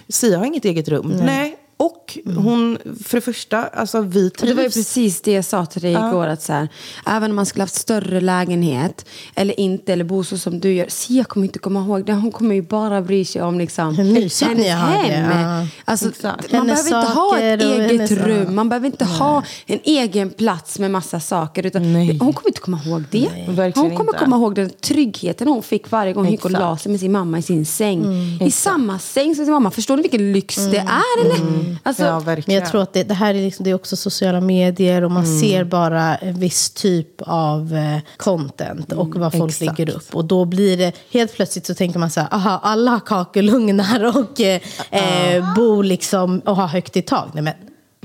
Sia 0.09 0.37
har 0.37 0.45
inget 0.45 0.65
eget 0.65 0.87
rum. 0.87 1.13
Nej. 1.25 1.57
Och 1.83 2.17
hon, 2.35 2.77
för 3.03 3.17
det 3.17 3.21
första, 3.21 3.63
alltså 3.63 4.01
vi 4.01 4.27
Och 4.29 4.45
det 4.47 4.53
var 4.53 4.63
ju 4.63 4.69
trivs. 4.69 4.73
precis 4.87 5.21
det 5.21 5.31
jag 5.31 5.45
sa 5.45 5.65
till 5.65 5.81
dig 5.81 5.91
igår. 5.91 6.27
Att 6.27 6.41
så 6.41 6.53
här, 6.53 6.67
även 7.05 7.29
om 7.31 7.35
man 7.35 7.45
skulle 7.45 7.63
haft 7.63 7.75
större 7.75 8.21
lägenhet 8.21 9.05
eller 9.35 9.59
inte, 9.59 9.93
eller 9.93 10.03
bo 10.03 10.23
så 10.23 10.37
som 10.37 10.59
du 10.59 10.73
gör. 10.73 10.85
Sia 10.89 11.23
kommer 11.23 11.45
inte 11.45 11.59
komma 11.59 11.79
ihåg 11.79 12.05
det. 12.05 12.13
Hon 12.13 12.31
kommer 12.31 12.55
ju 12.55 12.61
bara 12.61 13.01
bry 13.01 13.25
sig 13.25 13.41
om 13.41 13.57
liksom, 13.59 13.95
Hur 13.95 14.03
mysigt 14.13 14.51
ni 14.57 14.69
har 14.69 15.03
det. 15.03 15.29
Ja. 15.31 15.67
Alltså, 15.85 16.09
Exakt. 16.09 16.51
man 16.51 16.67
behöver 16.67 16.85
inte 16.95 17.11
ha 17.13 17.39
ett 17.39 17.61
eget 17.61 18.11
rum. 18.11 18.55
Man 18.55 18.69
behöver 18.69 18.85
inte 18.87 19.05
ha 19.05 19.43
en 19.65 19.79
egen 19.83 20.29
plats 20.29 20.79
med 20.79 20.91
massa 20.91 21.19
saker. 21.19 21.65
Utan 21.65 21.93
Nej. 21.93 22.07
Hon 22.19 22.33
kommer 22.33 22.49
inte 22.49 22.61
komma 22.61 22.79
ihåg 22.85 23.03
det. 23.11 23.29
verkligen 23.47 23.89
hon 23.89 23.97
kommer 23.97 24.11
inte. 24.13 24.23
komma 24.23 24.35
ihåg 24.35 24.55
den 24.55 24.69
tryggheten 24.69 25.47
hon 25.47 25.63
fick 25.63 25.91
varje 25.91 26.13
gång 26.13 26.23
hon 26.23 26.31
gick 26.31 26.45
och 26.45 26.51
Exakt. 26.51 26.61
la 26.61 26.77
sig 26.77 26.91
med 26.91 26.99
sin 26.99 27.11
mamma 27.11 27.39
i 27.39 27.41
sin 27.41 27.65
säng. 27.65 28.03
Mm. 28.03 28.41
I 28.47 28.51
samma 28.51 28.99
säng 28.99 29.35
som 29.35 29.45
sin 29.45 29.53
mamma. 29.53 29.71
Förstår 29.71 29.95
ni 29.97 30.01
vilken 30.01 30.33
lyx 30.33 30.55
det 30.55 30.77
är? 30.77 31.25
Eller? 31.25 31.72
Alltså, 31.83 32.03
ja. 32.03 32.21
Men 32.25 32.55
jag 32.55 32.65
tror 32.65 32.81
att 32.81 32.93
det, 32.93 33.03
det 33.03 33.13
här 33.13 33.35
är, 33.35 33.41
liksom, 33.41 33.63
det 33.63 33.69
är 33.69 33.75
också 33.75 33.95
sociala 33.95 34.41
medier 34.41 35.03
och 35.03 35.11
man 35.11 35.39
ser 35.39 35.63
bara 35.63 36.15
en 36.15 36.39
viss 36.39 36.69
typ 36.69 37.21
av 37.21 37.75
eh, 37.75 37.99
content 38.17 38.91
och 38.93 39.15
vad 39.15 39.31
folk 39.31 39.51
exakt. 39.51 39.77
lägger 39.77 39.95
upp. 39.95 40.15
Och 40.15 40.25
då 40.25 40.45
blir 40.45 40.77
det, 40.77 40.95
helt 41.11 41.33
plötsligt 41.35 41.65
så 41.65 41.75
tänker 41.75 41.99
man 41.99 42.09
så 42.09 42.19
här, 42.19 42.33
aha, 42.33 42.59
alla 42.63 42.91
har 42.91 42.99
kakelugnar 42.99 44.17
och 44.17 44.41
eh, 44.41 44.61
eh, 44.91 45.55
bor 45.55 45.83
liksom 45.83 46.39
och 46.39 46.55
har 46.55 46.67
högt 46.67 46.97
i 46.97 47.01
tak. 47.01 47.33
Nej 47.33 47.43
men 47.43 47.53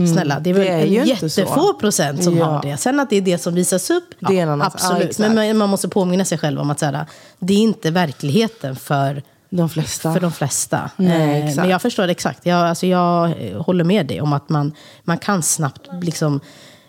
snälla, 0.07 0.41
det 0.41 0.51
är 0.51 0.55
väl 0.55 0.63
Det 0.65 0.73
är 0.73 1.01
en 1.01 1.07
jättefå 1.07 1.55
så. 1.55 1.75
procent 1.75 2.25
som 2.25 2.37
Ja. 2.37 2.45
har 2.45 2.63
det. 2.63 2.77
Sen 2.77 3.01
att 3.01 3.11
det 3.11 3.17
är 3.17 3.21
det 3.21 3.39
som 3.39 3.55
visas 3.55 3.91
upp, 3.91 4.05
ja, 4.19 4.65
absolut. 4.65 5.03
exakt. 5.03 5.19
men 5.19 5.35
man, 5.35 5.57
man 5.57 5.69
måste 5.69 5.89
påminna 5.89 6.25
sig 6.25 6.39
själv 6.39 6.61
om 6.61 6.71
att 6.71 6.79
så 6.79 6.87
här, 6.87 7.07
det 7.39 7.55
är 7.55 7.59
inte 7.59 7.91
verkligheten 7.91 8.77
för 8.77 9.23
De 9.51 9.69
flesta. 9.69 10.13
för 10.13 10.21
de 10.21 10.33
flesta. 10.33 10.91
Nej, 10.97 11.49
Eh. 11.49 11.57
Men 11.57 11.69
jag 11.69 11.83
förstår 11.83 12.09
exakt. 12.09 12.47
Jag, 12.47 12.59
alltså 12.69 12.87
jag 12.87 13.31
eh, 13.41 13.63
håller 13.63 13.85
med 13.85 14.07
dig 14.07 14.21
om 14.21 14.33
att 14.33 14.49
man, 14.49 14.73
man 15.05 15.19
kan 15.19 15.43
snabbt 15.43 15.89
liksom... 16.03 16.41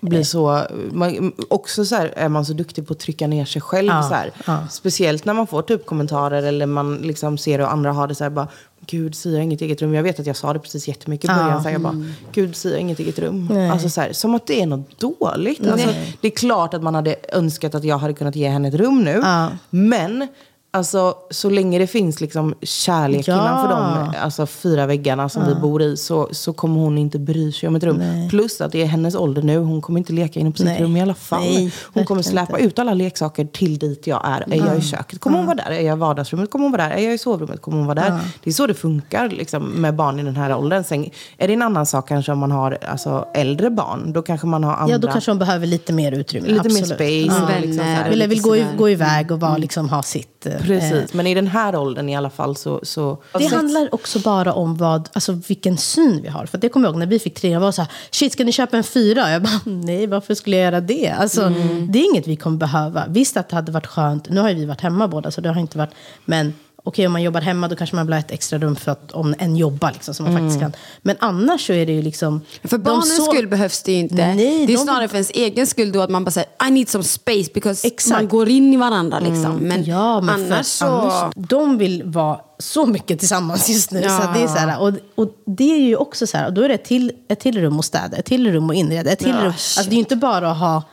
blir 0.01 0.23
så, 0.23 0.61
man, 0.91 1.31
också 1.49 1.85
så 1.85 1.95
här, 1.95 2.13
är 2.15 2.29
man 2.29 2.45
så 2.45 2.53
duktig 2.53 2.87
på 2.87 2.93
att 2.93 2.99
trycka 2.99 3.27
ner 3.27 3.45
sig 3.45 3.61
själv. 3.61 3.87
Ja, 3.87 4.03
så 4.03 4.13
här. 4.13 4.31
ja. 4.45 4.67
Speciellt 4.71 5.25
när 5.25 5.33
man 5.33 5.47
får 5.47 5.61
typ 5.61 5.85
kommentarer 5.85 6.43
eller 6.43 6.65
man 6.65 6.95
liksom 6.97 7.37
ser 7.37 7.59
hur 7.59 7.65
andra 7.65 7.91
har 7.91 8.07
det. 8.07 8.15
Så 8.15 8.23
här, 8.23 8.31
bara, 8.31 8.47
Gud, 8.85 9.15
Sia 9.15 9.31
har 9.37 9.41
inget 9.43 9.61
eget 9.61 9.81
rum. 9.81 9.93
Jag 9.93 10.03
vet 10.03 10.19
att 10.19 10.25
jag 10.25 10.35
sa 10.35 10.53
det 10.53 10.59
precis 10.59 10.87
jättemycket 10.87 11.25
i 11.29 11.33
Ja. 11.33 11.43
början. 11.43 11.57
Så 11.61 11.67
här, 11.67 11.71
jag 11.71 11.81
bara, 11.81 12.05
Gud, 12.31 12.55
Sia 12.55 12.71
har 12.71 12.79
inget 12.79 12.99
eget 12.99 13.19
rum. 13.19 13.69
Alltså, 13.71 13.89
så 13.89 14.01
här, 14.01 14.13
som 14.13 14.35
att 14.35 14.47
det 14.47 14.61
är 14.61 14.65
något 14.65 14.99
dåligt. 14.99 15.67
Alltså, 15.67 15.87
det 16.21 16.27
är 16.27 16.31
klart 16.31 16.73
att 16.73 16.83
man 16.83 16.95
hade 16.95 17.15
önskat 17.33 17.75
att 17.75 17.83
jag 17.83 17.97
hade 17.97 18.13
kunnat 18.13 18.35
ge 18.35 18.47
henne 18.49 18.67
ett 18.67 18.73
rum 18.73 19.03
nu. 19.03 19.23
Men 19.69 20.27
Alltså, 20.71 21.13
så 21.31 21.49
länge 21.49 21.79
det 21.79 21.87
finns 21.87 22.21
liksom 22.21 22.53
kärlek 22.61 23.27
Ja. 23.27 23.33
innanför 23.33 23.69
de 23.69 24.13
alltså, 24.21 24.45
fyra 24.45 24.85
väggarna 24.85 25.29
som 25.29 25.47
vi 25.47 25.55
bor 25.55 25.81
i 25.81 25.97
så, 25.97 26.29
så 26.31 26.53
kommer 26.53 26.79
hon 26.81 26.97
inte 26.97 27.19
bry 27.19 27.51
sig 27.51 27.69
om 27.69 27.75
ett 27.75 27.83
rum. 27.83 28.03
Plus 28.29 28.61
att 28.61 28.71
det 28.71 28.81
är 28.81 28.85
hennes 28.85 29.15
ålder 29.15 29.41
nu. 29.41 29.57
Hon 29.57 29.81
kommer 29.81 29.99
inte 29.99 30.13
leka 30.13 30.39
inne 30.39 30.51
på 30.51 30.57
sitt 30.57 30.65
Nej. 30.65 30.81
rum 30.83 30.97
i 30.97 31.01
alla 31.01 31.13
fall. 31.13 31.39
Nej, 31.41 31.73
hon 31.93 32.05
kommer 32.05 32.21
släpa 32.21 32.57
ut 32.59 32.79
alla 32.79 32.93
leksaker 32.93 33.45
till 33.45 33.77
dit 33.77 34.07
jag 34.07 34.21
är. 34.25 34.53
Är 34.53 34.65
jag 34.67 34.77
i 34.77 34.81
köket 34.81 35.19
kommer 35.19 35.37
hon 35.37 35.45
vara 35.45 35.55
där. 35.55 35.71
Är 35.71 35.81
jag 35.81 35.97
i 35.97 35.99
vardagsrummet 35.99 36.51
kommer 36.51 36.65
hon 36.65 36.71
vara 36.71 36.83
där. 36.89 36.95
Är 36.95 37.01
jag 37.03 37.13
i 37.13 37.17
sovrummet 37.17 37.61
kommer 37.61 37.77
hon 37.77 37.87
vara 37.87 37.99
där. 38.01 38.19
Det 38.43 38.49
är 38.49 38.53
så 38.53 38.67
det 38.67 38.73
funkar 38.73 39.29
liksom, 39.29 39.63
med 39.63 39.95
barn 39.95 40.19
i 40.19 40.23
den 40.23 40.35
här 40.35 40.55
åldern. 40.55 40.83
Sen 40.83 41.09
är 41.37 41.47
det 41.47 41.53
en 41.53 41.61
annan 41.61 41.85
sak 41.85 42.07
kanske 42.07 42.31
om 42.31 42.39
man 42.39 42.51
har 42.51 42.77
alltså, 42.89 43.27
äldre 43.33 43.69
barn. 43.69 44.13
Då 44.13 44.21
kanske 44.21 44.47
man 44.47 44.63
har 44.63 44.73
andra... 44.75 44.93
Ja, 44.93 44.97
då 44.97 45.07
kanske 45.07 45.31
de 45.31 45.39
behöver 45.39 45.67
lite 45.67 45.93
mer 45.93 46.11
utrymme. 46.11 46.47
Lite 46.47 46.69
mer 46.69 46.81
absolut. 46.81 46.87
space. 46.87 47.41
Ja. 47.51 47.55
och 47.55 47.61
liksom 47.61 47.85
här, 47.85 47.95
Vänner. 47.97 48.11
Eller 48.11 48.27
vill 48.27 48.37
lite 48.37 48.49
gå, 48.49 48.55
i- 48.57 48.65
gå 48.77 48.89
iväg 48.89 49.31
och 49.31 49.39
vara, 49.39 49.57
liksom, 49.57 49.89
ha 49.89 50.03
sitt... 50.03 50.47
eh, 50.59 50.65
Precis, 50.65 51.13
men 51.13 51.27
i 51.27 51.33
den 51.33 51.47
här 51.47 51.75
åldern 51.75 52.09
i 52.09 52.15
alla 52.15 52.29
fall 52.29 52.55
så... 52.55 52.79
så 52.83 53.17
Det 53.33 53.45
handlar 53.47 53.93
också 53.95 54.19
bara 54.19 54.53
om 54.53 54.77
vad, 54.77 55.09
alltså 55.13 55.31
vilken 55.47 55.77
syn 55.77 56.21
vi 56.21 56.27
har. 56.27 56.45
För 56.45 56.57
det 56.57 56.69
kommer 56.69 56.87
jag 56.87 56.91
ihåg 56.91 56.99
när 56.99 57.05
vi 57.05 57.19
fick 57.19 57.39
tre, 57.39 57.49
jag 57.49 57.59
var 57.59 57.71
så 57.71 57.81
här, 57.81 57.91
shit 58.11 58.33
ska 58.33 58.43
ni 58.43 58.51
köpa 58.51 58.77
en 58.77 58.83
fyra? 58.83 59.31
Jag 59.31 59.41
bara, 59.41 59.59
nej 59.65 60.07
varför 60.07 60.33
skulle 60.35 60.55
jag 60.55 60.65
göra 60.65 60.81
det? 60.81 61.09
Alltså, 61.09 61.41
Mm. 61.41 61.91
Det 61.91 61.99
är 61.99 62.11
inget 62.11 62.27
vi 62.27 62.35
kommer 62.35 62.57
behöva. 62.57 63.05
Visst 63.07 63.37
att 63.37 63.49
det 63.49 63.55
hade 63.55 63.71
varit 63.71 63.87
skönt, 63.87 64.29
nu 64.29 64.39
har 64.41 64.49
ju 64.49 64.55
vi 64.55 64.65
varit 64.65 64.81
hemma 64.81 65.07
båda 65.07 65.31
så 65.31 65.41
det 65.41 65.49
har 65.49 65.61
inte 65.61 65.77
varit, 65.77 65.91
men 66.25 66.53
okej 66.89 67.05
om 67.07 67.13
man 67.13 67.23
jobbar 67.23 67.41
hemma 67.41 67.67
då 67.67 67.75
kanske 67.75 67.95
man 67.95 68.05
vill 68.05 68.13
ha 68.13 68.19
ett 68.19 68.31
extra 68.31 68.59
rum 68.59 68.75
för 68.75 68.91
att 68.91 69.11
om 69.11 69.35
en 69.39 69.55
jobbar 69.57 69.91
liksom, 69.91 70.13
så 70.13 70.23
man 70.23 70.31
Mm. 70.31 70.43
faktiskt 70.43 70.61
kan. 70.61 70.73
Men 71.01 71.15
annars 71.19 71.67
så 71.67 71.73
är 71.73 71.85
det 71.85 71.91
ju 71.91 72.01
liksom... 72.01 72.41
För 72.63 72.77
barnens 72.77 73.17
så- 73.17 73.23
skull 73.31 73.47
behövs 73.47 73.83
det 73.83 73.91
ju 73.91 73.97
inte. 73.97 74.15
Nej, 74.15 74.35
det 74.37 74.73
är 74.73 74.77
de- 74.77 74.77
snarare 74.83 75.07
för 75.07 75.15
ens 75.15 75.31
egen 75.33 75.67
skull 75.67 75.91
då 75.91 76.01
att 76.01 76.09
man 76.09 76.23
bara 76.23 76.31
säger 76.31 76.49
I 76.67 76.71
need 76.71 76.89
some 76.89 77.03
space 77.03 77.49
because 77.53 77.87
Exakt. 77.87 78.11
man 78.21 78.27
går 78.27 78.49
in 78.49 78.73
i 78.73 78.77
varandra 78.77 79.19
liksom. 79.19 79.55
Men, 79.57 79.83
ja, 79.83 80.21
men 80.21 80.35
annars 80.45 80.65
så... 80.65 80.85
annars, 80.85 81.33
de 81.35 81.77
vill 81.77 82.03
vara 82.05 82.39
så 82.59 82.85
mycket 82.85 83.19
tillsammans 83.19 83.69
just 83.69 83.91
nu. 83.91 83.99
Ja. 84.01 84.19
Så 84.19 84.39
det 84.39 84.43
är 84.43 84.47
så 84.47 84.57
här, 84.57 84.79
och, 84.81 84.93
och 85.15 85.33
det 85.45 85.71
är 85.71 85.79
ju 85.79 85.95
också 85.95 86.27
så 86.27 86.37
här, 86.37 86.47
och 86.47 86.53
då 86.53 86.61
är 86.61 86.67
det 86.67 86.73
ett 86.73 86.85
till, 86.85 87.11
ett 87.29 87.39
till 87.39 87.61
rum 87.61 87.79
att 87.79 87.85
städa, 87.85 88.17
ett 88.17 88.25
till 88.25 88.51
rum 88.51 88.69
att 88.69 88.75
inreda, 88.75 89.11
ett 89.11 89.19
till 89.19 89.29
Ja, 89.29 89.35
rum. 89.43 89.45
Alltså 89.47 89.81
det 89.83 89.89
är 89.89 89.93
ju 89.93 89.99
inte 89.99 90.15
bara 90.15 90.51
att 90.51 90.57
ha 90.57 90.83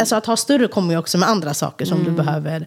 Alltså 0.00 0.16
att 0.16 0.26
ha 0.26 0.36
större 0.36 0.68
kommer 0.68 0.92
ju 0.92 0.98
också 0.98 1.18
med 1.18 1.28
andra 1.28 1.54
saker 1.54 1.84
som 1.86 2.04
du 2.04 2.10
behöver. 2.10 2.66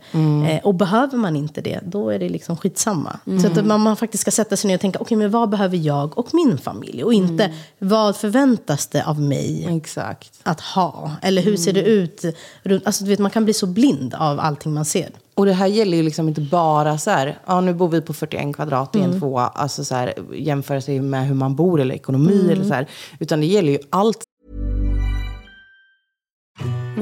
Eh, 0.49 0.59
och 0.63 0.75
behöver 0.75 1.17
man 1.17 1.35
inte 1.35 1.61
det, 1.61 1.79
då 1.85 2.09
är 2.09 2.19
det 2.19 2.29
liksom 2.29 2.57
skitsamma. 2.57 3.19
Så 3.41 3.47
att 3.47 3.65
man, 3.65 3.81
man 3.81 3.95
faktiskt 3.97 4.21
ska 4.21 4.31
sätta 4.31 4.57
sig 4.57 4.67
ner 4.67 4.75
och 4.75 4.81
tänka, 4.81 4.99
okej 4.99 5.17
men 5.17 5.31
vad 5.31 5.49
behöver 5.49 5.77
jag 5.77 6.17
och 6.17 6.27
min 6.33 6.57
familj? 6.57 7.03
Och 7.03 7.13
inte, 7.13 7.53
vad 7.79 8.15
förväntas 8.15 8.87
det 8.87 9.05
av 9.05 9.21
mig? 9.21 9.67
Exakt. 9.77 10.39
att 10.43 10.61
ha? 10.61 11.11
Eller 11.21 11.41
hur 11.41 11.57
ser 11.57 11.73
det 11.73 11.83
ut? 11.83 12.25
runt- 12.63 12.85
Alltså, 12.85 13.03
du 13.03 13.09
vet, 13.09 13.19
man 13.19 13.31
kan 13.31 13.43
bli 13.45 13.53
så 13.53 13.65
blind 13.67 14.13
av 14.13 14.39
allting 14.39 14.73
man 14.73 14.85
ser. 14.85 15.09
Och 15.35 15.45
det 15.45 15.53
här 15.53 15.67
gäller 15.67 15.97
ju 15.97 16.03
liksom 16.03 16.27
inte 16.27 16.41
bara 16.41 16.97
så 16.97 17.09
här, 17.09 17.39
ja 17.45 17.61
nu 17.61 17.73
bor 17.73 17.89
vi 17.89 18.01
på 18.01 18.13
41 18.13 18.55
kvadrat 18.55 18.95
i 18.95 18.99
en 18.99 19.19
tvåa, 19.19 19.47
alltså 19.47 19.83
så 19.85 19.95
här, 19.95 20.13
jämföra 20.33 20.81
sig 20.81 20.99
med 21.01 21.27
hur 21.27 21.35
man 21.35 21.55
bor 21.55 21.81
eller 21.81 21.95
ekonomi 21.95 22.47
eller 22.51 22.63
så 22.65 22.73
här. 22.73 22.87
Utan 23.19 23.39
det 23.39 23.45
gäller 23.45 23.71
ju 23.71 23.79
allt 23.89 24.19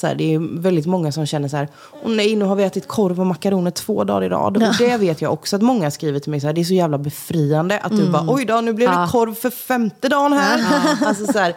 Så 0.00 0.06
här, 0.06 0.14
det 0.14 0.34
är 0.34 0.60
väldigt 0.60 0.86
många 0.86 1.12
som 1.12 1.26
känner 1.26 1.48
så 1.48 1.56
här, 1.56 1.68
åh 2.04 2.10
nej, 2.10 2.36
nu 2.36 2.44
har 2.44 2.56
vi 2.56 2.64
ätit 2.64 2.88
korv 2.88 3.20
och 3.20 3.26
makaroner 3.26 3.70
två 3.70 4.04
dagar 4.04 4.26
i 4.26 4.28
rad. 4.28 4.56
Och 4.56 4.62
det 4.78 4.96
vet 4.96 5.22
jag 5.22 5.32
också 5.32 5.56
att 5.56 5.62
många 5.62 5.90
skriver 5.90 6.18
till 6.18 6.30
mig 6.30 6.40
så 6.40 6.46
här, 6.46 6.54
det 6.54 6.60
är 6.60 6.64
så 6.64 6.74
jävla 6.74 6.98
befriande 6.98 7.78
att 7.78 7.96
du 7.96 8.10
bara, 8.10 8.24
oj 8.28 8.44
då, 8.44 8.60
nu 8.60 8.72
blev 8.72 8.90
det 8.90 9.08
korv 9.10 9.34
för 9.34 9.50
femte 9.50 10.08
dagen 10.08 10.32
här. 10.32 10.60
Alltså 11.06 11.32
så 11.32 11.38
här, 11.38 11.54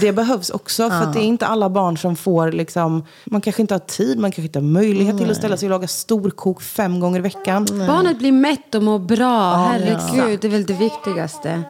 det 0.00 0.12
behövs 0.12 0.50
också, 0.50 0.90
för 0.90 1.02
att 1.02 1.12
det 1.12 1.20
är 1.20 1.24
inte 1.24 1.46
alla 1.46 1.70
barn 1.70 1.98
som 1.98 2.16
får, 2.16 2.52
liksom, 2.52 3.04
man 3.24 3.40
kanske 3.40 3.62
inte 3.62 3.74
har 3.74 3.78
tid, 3.78 4.18
man 4.18 4.30
kanske 4.30 4.46
inte 4.46 4.58
har 4.58 4.64
möjlighet 4.64 5.18
till 5.18 5.30
att 5.30 5.36
ställa 5.36 5.56
sig 5.56 5.66
och 5.66 5.70
laga 5.70 5.88
storkok 5.88 6.62
fem 6.62 7.00
gånger 7.00 7.18
i 7.18 7.22
veckan. 7.22 7.66
Barnet 7.86 8.18
blir 8.18 8.32
mätt 8.32 8.74
och 8.74 8.82
mår 8.82 8.98
bra. 8.98 9.54
Herregud, 9.54 10.40
det 10.40 10.46
är 10.48 10.52
väl 10.52 10.66
det 10.66 10.74
viktigaste. 10.74 11.62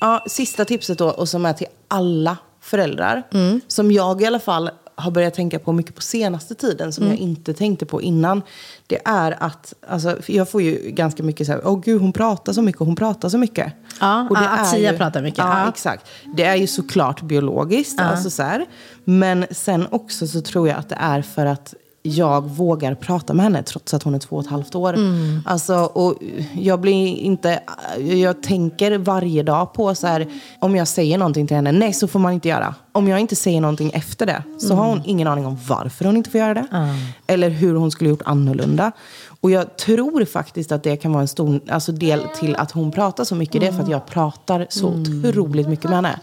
Ja, 0.00 0.24
sista 0.26 0.64
tipset 0.64 0.98
då, 0.98 1.10
och 1.10 1.28
som 1.28 1.46
är 1.46 1.52
till 1.52 1.66
alla 1.88 2.36
föräldrar. 2.60 3.22
Som 3.68 3.92
jag 3.92 4.22
i 4.22 4.26
alla 4.26 4.40
fall 4.40 4.70
har 5.02 5.10
börjat 5.10 5.34
tänka 5.34 5.58
på 5.58 5.72
mycket 5.72 5.94
på 5.94 6.02
senaste 6.02 6.54
tiden, 6.54 6.92
som 6.92 7.06
jag 7.06 7.16
inte 7.16 7.54
tänkte 7.54 7.86
på 7.86 8.02
innan. 8.02 8.42
Det 8.86 8.98
är 9.04 9.36
att, 9.42 9.74
alltså, 9.88 10.16
jag 10.26 10.48
får 10.48 10.62
ju 10.62 10.90
ganska 10.90 11.22
mycket 11.22 11.46
så 11.46 11.52
här, 11.52 11.60
åh 11.66 11.80
gud 11.84 12.00
hon 12.00 12.12
pratar 12.12 12.52
så 12.52 12.62
mycket, 12.62 12.78
hon 12.80 12.96
pratar 12.96 13.28
så 13.28 13.38
mycket. 13.38 13.72
Ja, 14.00 14.26
Och 14.30 14.36
det 14.36 14.42
ja, 14.44 14.48
att 14.48 14.60
är 14.60 14.64
Sia 14.64 14.92
ju- 14.92 14.98
pratar 14.98 15.22
mycket. 15.22 15.38
Ja, 15.38 15.60
Ja. 15.62 15.68
exakt. 15.68 16.06
Det 16.36 16.44
är 16.44 16.56
ju 16.56 16.66
såklart 16.66 17.22
biologiskt, 17.22 18.00
alltså 18.00 18.30
så 18.30 18.42
här. 18.42 18.66
Men 19.04 19.46
sen 19.50 19.86
också 19.90 20.26
så 20.26 20.40
tror 20.40 20.68
jag 20.68 20.78
att 20.78 20.88
det 20.88 20.98
är 21.00 21.22
för 21.22 21.46
att 21.46 21.74
jag 22.02 22.50
vågar 22.50 22.94
prata 22.94 23.34
med 23.34 23.44
henne 23.44 23.62
trots 23.62 23.94
att 23.94 24.02
hon 24.02 24.14
är 24.14 24.18
två 24.18 24.36
och 24.36 24.44
ett 24.44 24.50
halvt 24.50 24.74
år. 24.74 24.96
Alltså, 25.44 25.74
och 25.74 26.14
jag 26.54 26.80
blir 26.80 27.16
inte... 27.16 27.60
Jag 27.98 28.42
tänker 28.42 28.98
varje 28.98 29.42
dag 29.42 29.72
på 29.72 29.94
så 29.94 30.06
här, 30.06 30.26
om 30.58 30.76
jag 30.76 30.88
säger 30.88 31.18
någonting 31.18 31.46
till 31.46 31.56
henne, 31.56 31.72
nej 31.72 31.92
så 31.92 32.08
får 32.08 32.18
man 32.18 32.32
inte 32.32 32.48
göra. 32.48 32.74
Om 32.92 33.08
jag 33.08 33.20
inte 33.20 33.36
säger 33.36 33.60
någonting 33.60 33.90
efter 33.94 34.26
det 34.26 34.42
så 34.58 34.74
har 34.74 34.86
hon 34.86 35.02
ingen 35.04 35.28
aning 35.28 35.46
om 35.46 35.58
varför 35.68 36.04
hon 36.04 36.16
inte 36.16 36.30
får 36.30 36.40
göra 36.40 36.54
det. 36.54 36.66
Eller 37.26 37.50
hur 37.50 37.74
hon 37.74 37.90
skulle 37.90 38.10
gjort 38.10 38.22
annorlunda. 38.24 38.92
Och 39.40 39.50
jag 39.50 39.76
tror 39.76 40.24
faktiskt 40.24 40.72
att 40.72 40.82
det 40.82 40.96
kan 40.96 41.12
vara 41.12 41.22
en 41.22 41.28
stor 41.28 41.60
alltså 41.68 41.92
del 41.92 42.22
till 42.40 42.56
att 42.56 42.70
hon 42.70 42.92
pratar 42.92 43.24
så 43.24 43.34
mycket. 43.34 43.60
Det 43.60 43.66
är 43.66 43.72
för 43.72 43.82
att 43.82 43.88
jag 43.88 44.06
pratar 44.06 44.66
så 44.70 44.88
otroligt 44.88 45.68
mycket 45.68 45.84
med 45.84 45.94
henne. 45.94 46.20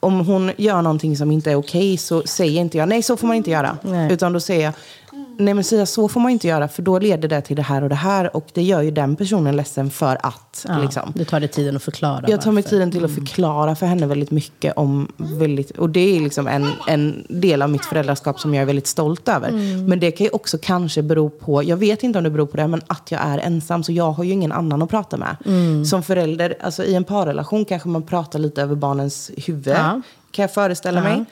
Om 0.00 0.26
hon 0.26 0.52
gör 0.56 0.82
någonting 0.82 1.16
som 1.16 1.30
inte 1.30 1.50
är 1.50 1.56
okej 1.56 1.96
så 1.96 2.22
säger 2.22 2.60
inte 2.60 2.78
jag 2.78 2.88
nej 2.88 3.02
så 3.02 3.16
får 3.16 3.26
man 3.26 3.36
inte 3.36 3.50
göra. 3.50 3.78
Nej. 3.82 4.12
Utan 4.12 4.32
då 4.32 4.40
säger 4.40 4.64
jag 4.64 4.74
nej 5.38 5.54
men 5.54 5.64
Sia 5.64 5.86
så 5.86 6.08
får 6.08 6.20
man 6.20 6.30
inte 6.30 6.48
göra 6.48 6.68
för 6.68 6.82
då 6.82 6.98
leder 6.98 7.28
det 7.28 7.40
till 7.40 7.56
det 7.56 7.62
här 7.62 7.82
och 7.82 7.88
det 7.88 7.94
här. 7.94 8.36
Och 8.36 8.46
det 8.54 8.62
gör 8.62 8.82
ju 8.82 8.90
den 8.90 9.16
personen 9.16 9.56
ledsen 9.56 9.90
för 9.90 10.18
att. 10.22 10.64
Ja, 10.68 10.78
Liksom. 10.78 11.12
Du 11.14 11.24
tar 11.24 11.40
dig 11.40 11.48
tiden 11.48 11.76
att 11.76 11.82
förklara 11.82 12.24
Jag 12.28 12.40
tar 12.42 12.52
mig 12.52 12.62
varför. 12.62 12.76
Mm. 12.76 12.90
tiden 12.90 13.08
till 13.10 13.20
att 13.20 13.28
förklara 13.28 13.76
för 13.76 13.86
henne 13.86 14.06
väldigt 14.06 14.30
mycket 14.30 14.76
om 14.76 15.12
väldigt, 15.16 15.70
och 15.70 15.90
det 15.90 16.16
är 16.16 16.20
liksom 16.20 16.46
en, 16.48 16.68
en 16.88 17.26
del 17.28 17.62
av 17.62 17.70
mitt 17.70 17.84
föräldraskap 17.84 18.40
som 18.40 18.54
jag 18.54 18.62
är 18.62 18.66
väldigt 18.66 18.86
stolt 18.86 19.28
över. 19.28 19.48
Mm. 19.48 19.84
Men 19.86 20.00
det 20.00 20.10
kan 20.10 20.24
ju 20.24 20.30
också 20.30 20.58
kanske 20.62 21.02
bero 21.02 21.30
på, 21.30 21.62
jag 21.62 21.76
vet 21.76 22.02
inte 22.02 22.18
om 22.18 22.24
det 22.24 22.30
beror 22.30 22.46
på 22.46 22.56
det, 22.56 22.68
men 22.68 22.80
att 22.86 23.10
jag 23.10 23.20
är 23.20 23.38
ensam 23.38 23.84
så 23.84 23.92
jag 23.92 24.12
har 24.12 24.24
ju 24.24 24.32
ingen 24.32 24.52
annan 24.52 24.82
att 24.82 24.90
prata 24.90 25.16
med. 25.16 25.36
Mm. 25.46 25.84
Som 25.84 26.02
förälder, 26.02 26.54
alltså 26.60 26.84
i 26.84 26.94
en 26.94 27.04
parrelation 27.04 27.64
kanske 27.64 27.88
man 27.88 28.02
pratar 28.02 28.38
lite 28.38 28.62
över 28.62 28.74
barnens 28.74 29.30
huvud, 29.36 29.68
Ja. 29.76 30.02
kan 30.30 30.42
jag 30.42 30.52
föreställa 30.54 30.98
Ja. 30.98 31.04
mig. 31.16 31.24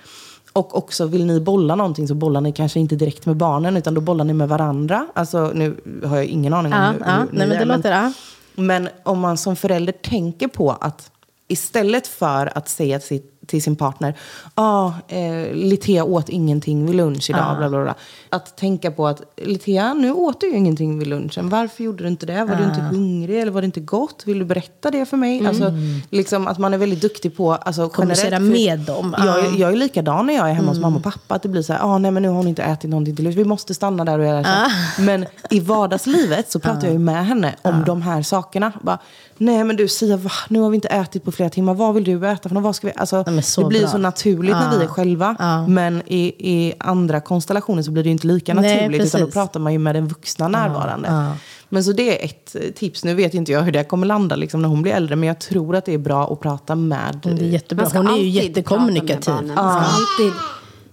Och 0.56 0.76
också 0.76 1.06
vill 1.06 1.26
ni 1.26 1.40
bolla 1.40 1.74
någonting 1.74 2.08
så 2.08 2.14
bollar 2.14 2.40
ni 2.40 2.52
kanske 2.52 2.80
inte 2.80 2.96
direkt 2.96 3.26
med 3.26 3.36
barnen 3.36 3.76
utan 3.76 3.94
då 3.94 4.00
bollar 4.00 4.24
ni 4.24 4.32
med 4.32 4.48
varandra. 4.48 5.06
Alltså 5.14 5.50
nu 5.54 5.76
har 6.04 6.16
jag 6.16 6.24
ingen 6.26 6.54
aning 6.54 6.72
om 6.72 6.78
Ja, 6.78 6.90
hur, 6.90 7.00
ja. 7.00 7.06
hur 7.06 7.38
Nej, 7.38 7.48
men 7.48 7.48
det 7.48 7.56
är, 7.56 7.64
låter... 7.64 7.92
Ja. 7.92 8.12
men 8.54 8.88
om 9.02 9.20
man 9.20 9.36
som 9.36 9.56
förälder 9.56 9.92
tänker 9.92 10.48
på 10.48 10.70
att 10.70 11.10
istället 11.48 12.06
för 12.06 12.58
att 12.58 12.68
säga 12.68 12.98
till, 12.98 13.22
till 13.46 13.62
sin 13.62 13.76
partner, 13.76 14.14
ah, 14.54 14.92
eh, 15.08 15.54
Litea 15.54 16.04
åt 16.04 16.28
ingenting 16.28 16.86
vid 16.86 16.94
lunch 16.94 17.30
idag, 17.30 17.56
bla, 17.58 17.68
bla, 17.68 17.82
bla. 17.82 17.94
Att 18.30 18.56
tänka 18.56 18.90
på 18.90 19.06
att 19.06 19.22
Litea, 19.36 19.94
nu 19.94 20.12
åt 20.12 20.40
du 20.40 20.46
ju 20.50 20.56
ingenting 20.56 20.98
vid 20.98 21.08
lunchen. 21.08 21.48
Varför 21.48 21.84
gjorde 21.84 22.04
du 22.04 22.08
inte 22.08 22.26
det? 22.26 22.44
Var 22.44 22.56
du 22.56 22.64
inte 22.64 22.80
hungrig 22.80 23.40
eller 23.42 23.52
var 23.52 23.60
det 23.60 23.64
inte 23.64 23.80
gott? 23.80 24.22
Vill 24.26 24.38
du 24.38 24.44
berätta 24.44 24.90
det 24.90 25.06
för 25.06 25.16
mig? 25.16 25.46
Alltså, 25.46 25.72
liksom 26.10 26.46
att 26.46 26.58
man 26.58 26.74
är 26.74 26.78
väldigt 26.78 27.00
duktig 27.00 27.36
på, 27.36 27.52
alltså 27.52 27.88
Kommunicera 27.88 28.38
med 28.38 28.78
dem. 28.80 29.14
Jag, 29.18 29.26
Ja. 29.26 29.38
är- 29.38 29.60
jag 29.60 29.72
är 29.72 29.76
likadan 29.76 30.26
när 30.26 30.34
jag 30.34 30.50
är 30.50 30.54
hemma 30.54 30.68
hos 30.68 30.78
mamma 30.80 30.96
och 30.96 31.02
pappa. 31.02 31.34
Att 31.34 31.42
det 31.42 31.48
blir 31.48 31.62
så 31.62 31.72
här, 31.72 31.80
ah, 31.82 31.98
nej 31.98 32.10
men 32.10 32.22
nu 32.22 32.28
har 32.28 32.36
hon 32.36 32.48
inte 32.48 32.62
ätit 32.62 32.90
någonting 32.90 33.16
till 33.16 33.24
lunch. 33.24 33.36
Vi 33.36 33.44
måste 33.44 33.74
stanna 33.74 34.04
där 34.04 34.18
och 34.18 34.24
göra 34.24 34.44
så. 34.44 34.48
här." 34.50 34.70
Men 35.06 35.26
i 35.50 35.60
vardagslivet 35.60 36.50
så 36.50 36.58
pratar 36.58 36.82
jag 36.84 36.92
ju 36.92 36.98
med 36.98 37.26
henne 37.26 37.54
om 37.62 37.84
de 37.86 38.02
här 38.02 38.22
sakerna. 38.22 38.72
Bara, 38.82 38.98
nej 39.38 39.64
men 39.64 39.76
du 39.76 39.88
Sia, 39.88 40.16
va? 40.16 40.30
nu 40.48 40.60
har 40.60 40.70
vi 40.70 40.74
inte 40.74 40.88
ätit 40.88 41.24
på 41.24 41.32
flera 41.32 41.50
timmar. 41.50 41.74
Vad 41.74 41.94
vill 41.94 42.04
du 42.04 42.28
äta 42.28 42.48
för? 42.48 42.60
Vad 42.60 42.76
ska 42.76 42.86
vi? 42.86 42.92
Alltså, 42.96 43.24
så 43.42 43.60
det 43.60 43.68
blir 43.68 43.80
bra. 43.80 43.88
så 43.88 43.98
naturligt 43.98 44.56
när 44.56 44.78
vi 44.78 44.84
är 44.84 44.88
själva. 44.88 45.36
Ja. 45.38 45.66
Men 45.66 46.02
i, 46.06 46.24
i 46.38 46.74
andra 46.78 47.20
konstellationer 47.20 47.82
så 47.82 47.90
blir 47.90 48.02
det 48.02 48.08
ju 48.08 48.12
inte 48.12 48.26
lika 48.26 48.54
Nej, 48.54 48.76
naturligt. 48.76 49.02
utan 49.06 49.20
då 49.20 49.26
precis. 49.26 49.34
pratar 49.34 49.60
man 49.60 49.72
ju 49.72 49.78
med 49.78 49.94
den 49.94 50.08
vuxna 50.08 50.48
närvarande. 50.48 51.08
ja. 51.08 51.32
Men 51.68 51.84
så 51.84 51.92
det 51.92 52.22
är 52.22 52.24
ett 52.24 52.56
eh, 52.60 52.70
tips. 52.70 53.04
Nu 53.04 53.14
vet 53.14 53.34
inte 53.34 53.52
jag 53.52 53.62
hur 53.62 53.72
det 53.72 53.84
kommer 53.84 54.06
landa 54.06 54.36
liksom, 54.36 54.62
när 54.62 54.68
hon 54.68 54.82
blir 54.82 54.92
äldre. 54.92 55.16
Men 55.16 55.26
jag 55.26 55.38
tror 55.38 55.76
att 55.76 55.84
det 55.84 55.94
är 55.94 55.98
bra 55.98 56.32
att 56.32 56.40
prata 56.40 56.74
med 56.74 57.20
Det 57.22 57.30
är 57.30 57.34
jättebra. 57.34 57.88
Hon 57.94 58.08
är 58.08 58.16
ju 58.16 58.28
jättekommunikativ. 58.28 59.34
Man 59.34 59.48
ska 59.48 59.60
alltid, 59.62 60.32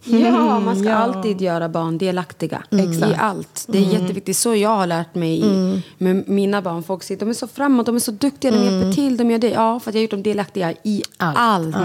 ja, 0.05 0.59
man 0.59 0.79
ska 0.79 0.93
alltid 0.93 1.41
göra 1.41 1.69
barn 1.69 1.97
delaktiga 1.97 2.63
i 2.71 3.13
allt. 3.19 3.65
Det 3.67 3.77
är 3.77 3.81
jätteviktigt. 3.81 4.37
Så 4.37 4.55
jag 4.55 4.69
har 4.69 4.87
lärt 4.87 5.15
mig 5.15 5.39
i, 5.45 5.81
med 5.97 6.29
mina 6.29 6.61
barn. 6.61 6.83
Folk 6.83 7.03
säger 7.03 7.19
de 7.19 7.29
är 7.29 7.33
så 7.33 7.47
framåt, 7.47 7.85
de 7.85 7.95
är 7.95 7.99
så 7.99 8.11
duktiga, 8.11 8.51
de 8.51 8.57
hjälper 8.63 8.91
till, 8.93 9.17
de 9.17 9.31
gör 9.31 9.37
det. 9.39 9.49
Ja, 9.49 9.79
för 9.79 9.89
att 9.91 9.95
jag 9.95 9.99
har 9.99 10.03
gjort 10.03 10.11
dem 10.11 10.23
delaktiga 10.23 10.71
i 10.83 11.03
allt. 11.17 11.75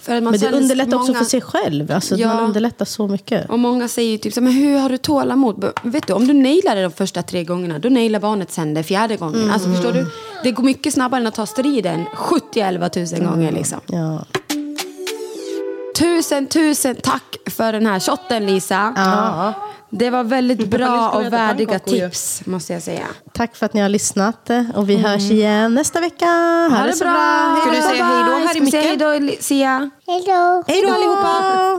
För 0.00 0.14
att 0.16 0.22
man 0.22 0.30
Men 0.30 0.40
det 0.40 0.52
underlättar 0.52 0.96
också 0.96 1.06
många- 1.12 1.18
för 1.18 1.24
sig 1.30 1.40
själv. 1.40 1.92
Alltså, 1.92 2.16
Ja. 2.16 2.34
Man 2.34 2.44
underlättar 2.44 2.84
så 2.84 3.08
mycket. 3.08 3.50
Och 3.50 3.58
många 3.58 3.88
säger 3.88 4.18
typ 4.18 4.34
så 4.34 4.40
men 4.40 4.52
hur 4.52 4.78
har 4.78 4.88
du 4.88 4.96
tålamod? 4.98 5.72
Vet 5.82 6.06
du, 6.06 6.12
om 6.12 6.26
du 6.26 6.32
nailar 6.34 6.76
det 6.76 6.82
de 6.82 6.90
första 6.92 7.22
tre 7.22 7.44
gångerna, 7.44 7.78
då 7.78 7.88
nailar 7.88 8.20
barnet 8.20 8.50
sen 8.52 8.74
det 8.74 8.82
fjärde 8.82 9.16
gången. 9.16 9.50
Alltså 9.50 9.68
förstår 9.70 9.92
du? 9.92 10.06
Det 10.42 10.50
går 10.52 10.62
mycket 10.62 10.94
snabbare 10.94 11.20
än 11.20 11.26
att 11.26 11.34
ta 11.34 11.46
striden 11.46 12.04
70-11 12.16 12.88
tusen 12.88 13.24
gånger 13.26 13.52
liksom. 13.52 13.80
Ja. 13.86 14.24
Tusen, 15.98 16.46
tusen 16.46 16.96
tack 17.02 17.36
för 17.58 17.72
den 17.72 17.86
här 17.86 18.00
shotten 18.00 18.46
Lisa. 18.46 18.94
Det 19.90 20.10
var 20.10 20.24
väldigt 20.24 20.68
bra 20.68 21.10
och 21.10 21.32
värdiga 21.32 21.78
tips, 21.78 22.46
måste 22.46 22.72
jag 22.72 22.82
säga. 22.82 23.06
Tack 23.32 23.56
för 23.56 23.66
att 23.66 23.74
ni 23.74 23.80
har 23.80 23.88
lyssnat. 23.88 24.50
Och 24.74 24.90
vi 24.90 24.96
hörs 24.96 25.30
igen 25.30 25.74
nästa 25.74 26.00
vecka. 26.00 26.26
Ha, 26.70 26.86
det 26.86 26.92
så 26.92 27.04
bra. 27.04 27.56
Ska 27.60 27.70
du 27.70 27.82
säga 27.82 28.04
hej 28.04 28.24
då 28.24 28.46
här 28.46 28.56
i 28.56 28.60
micken? 28.60 28.82
hej 28.82 28.96
då, 28.96 29.36
Sia? 29.40 29.90
Hej 30.06 30.22
då. 30.26 30.62
Hej 30.66 30.82
då 30.82 30.94
allihopa! 30.94 31.78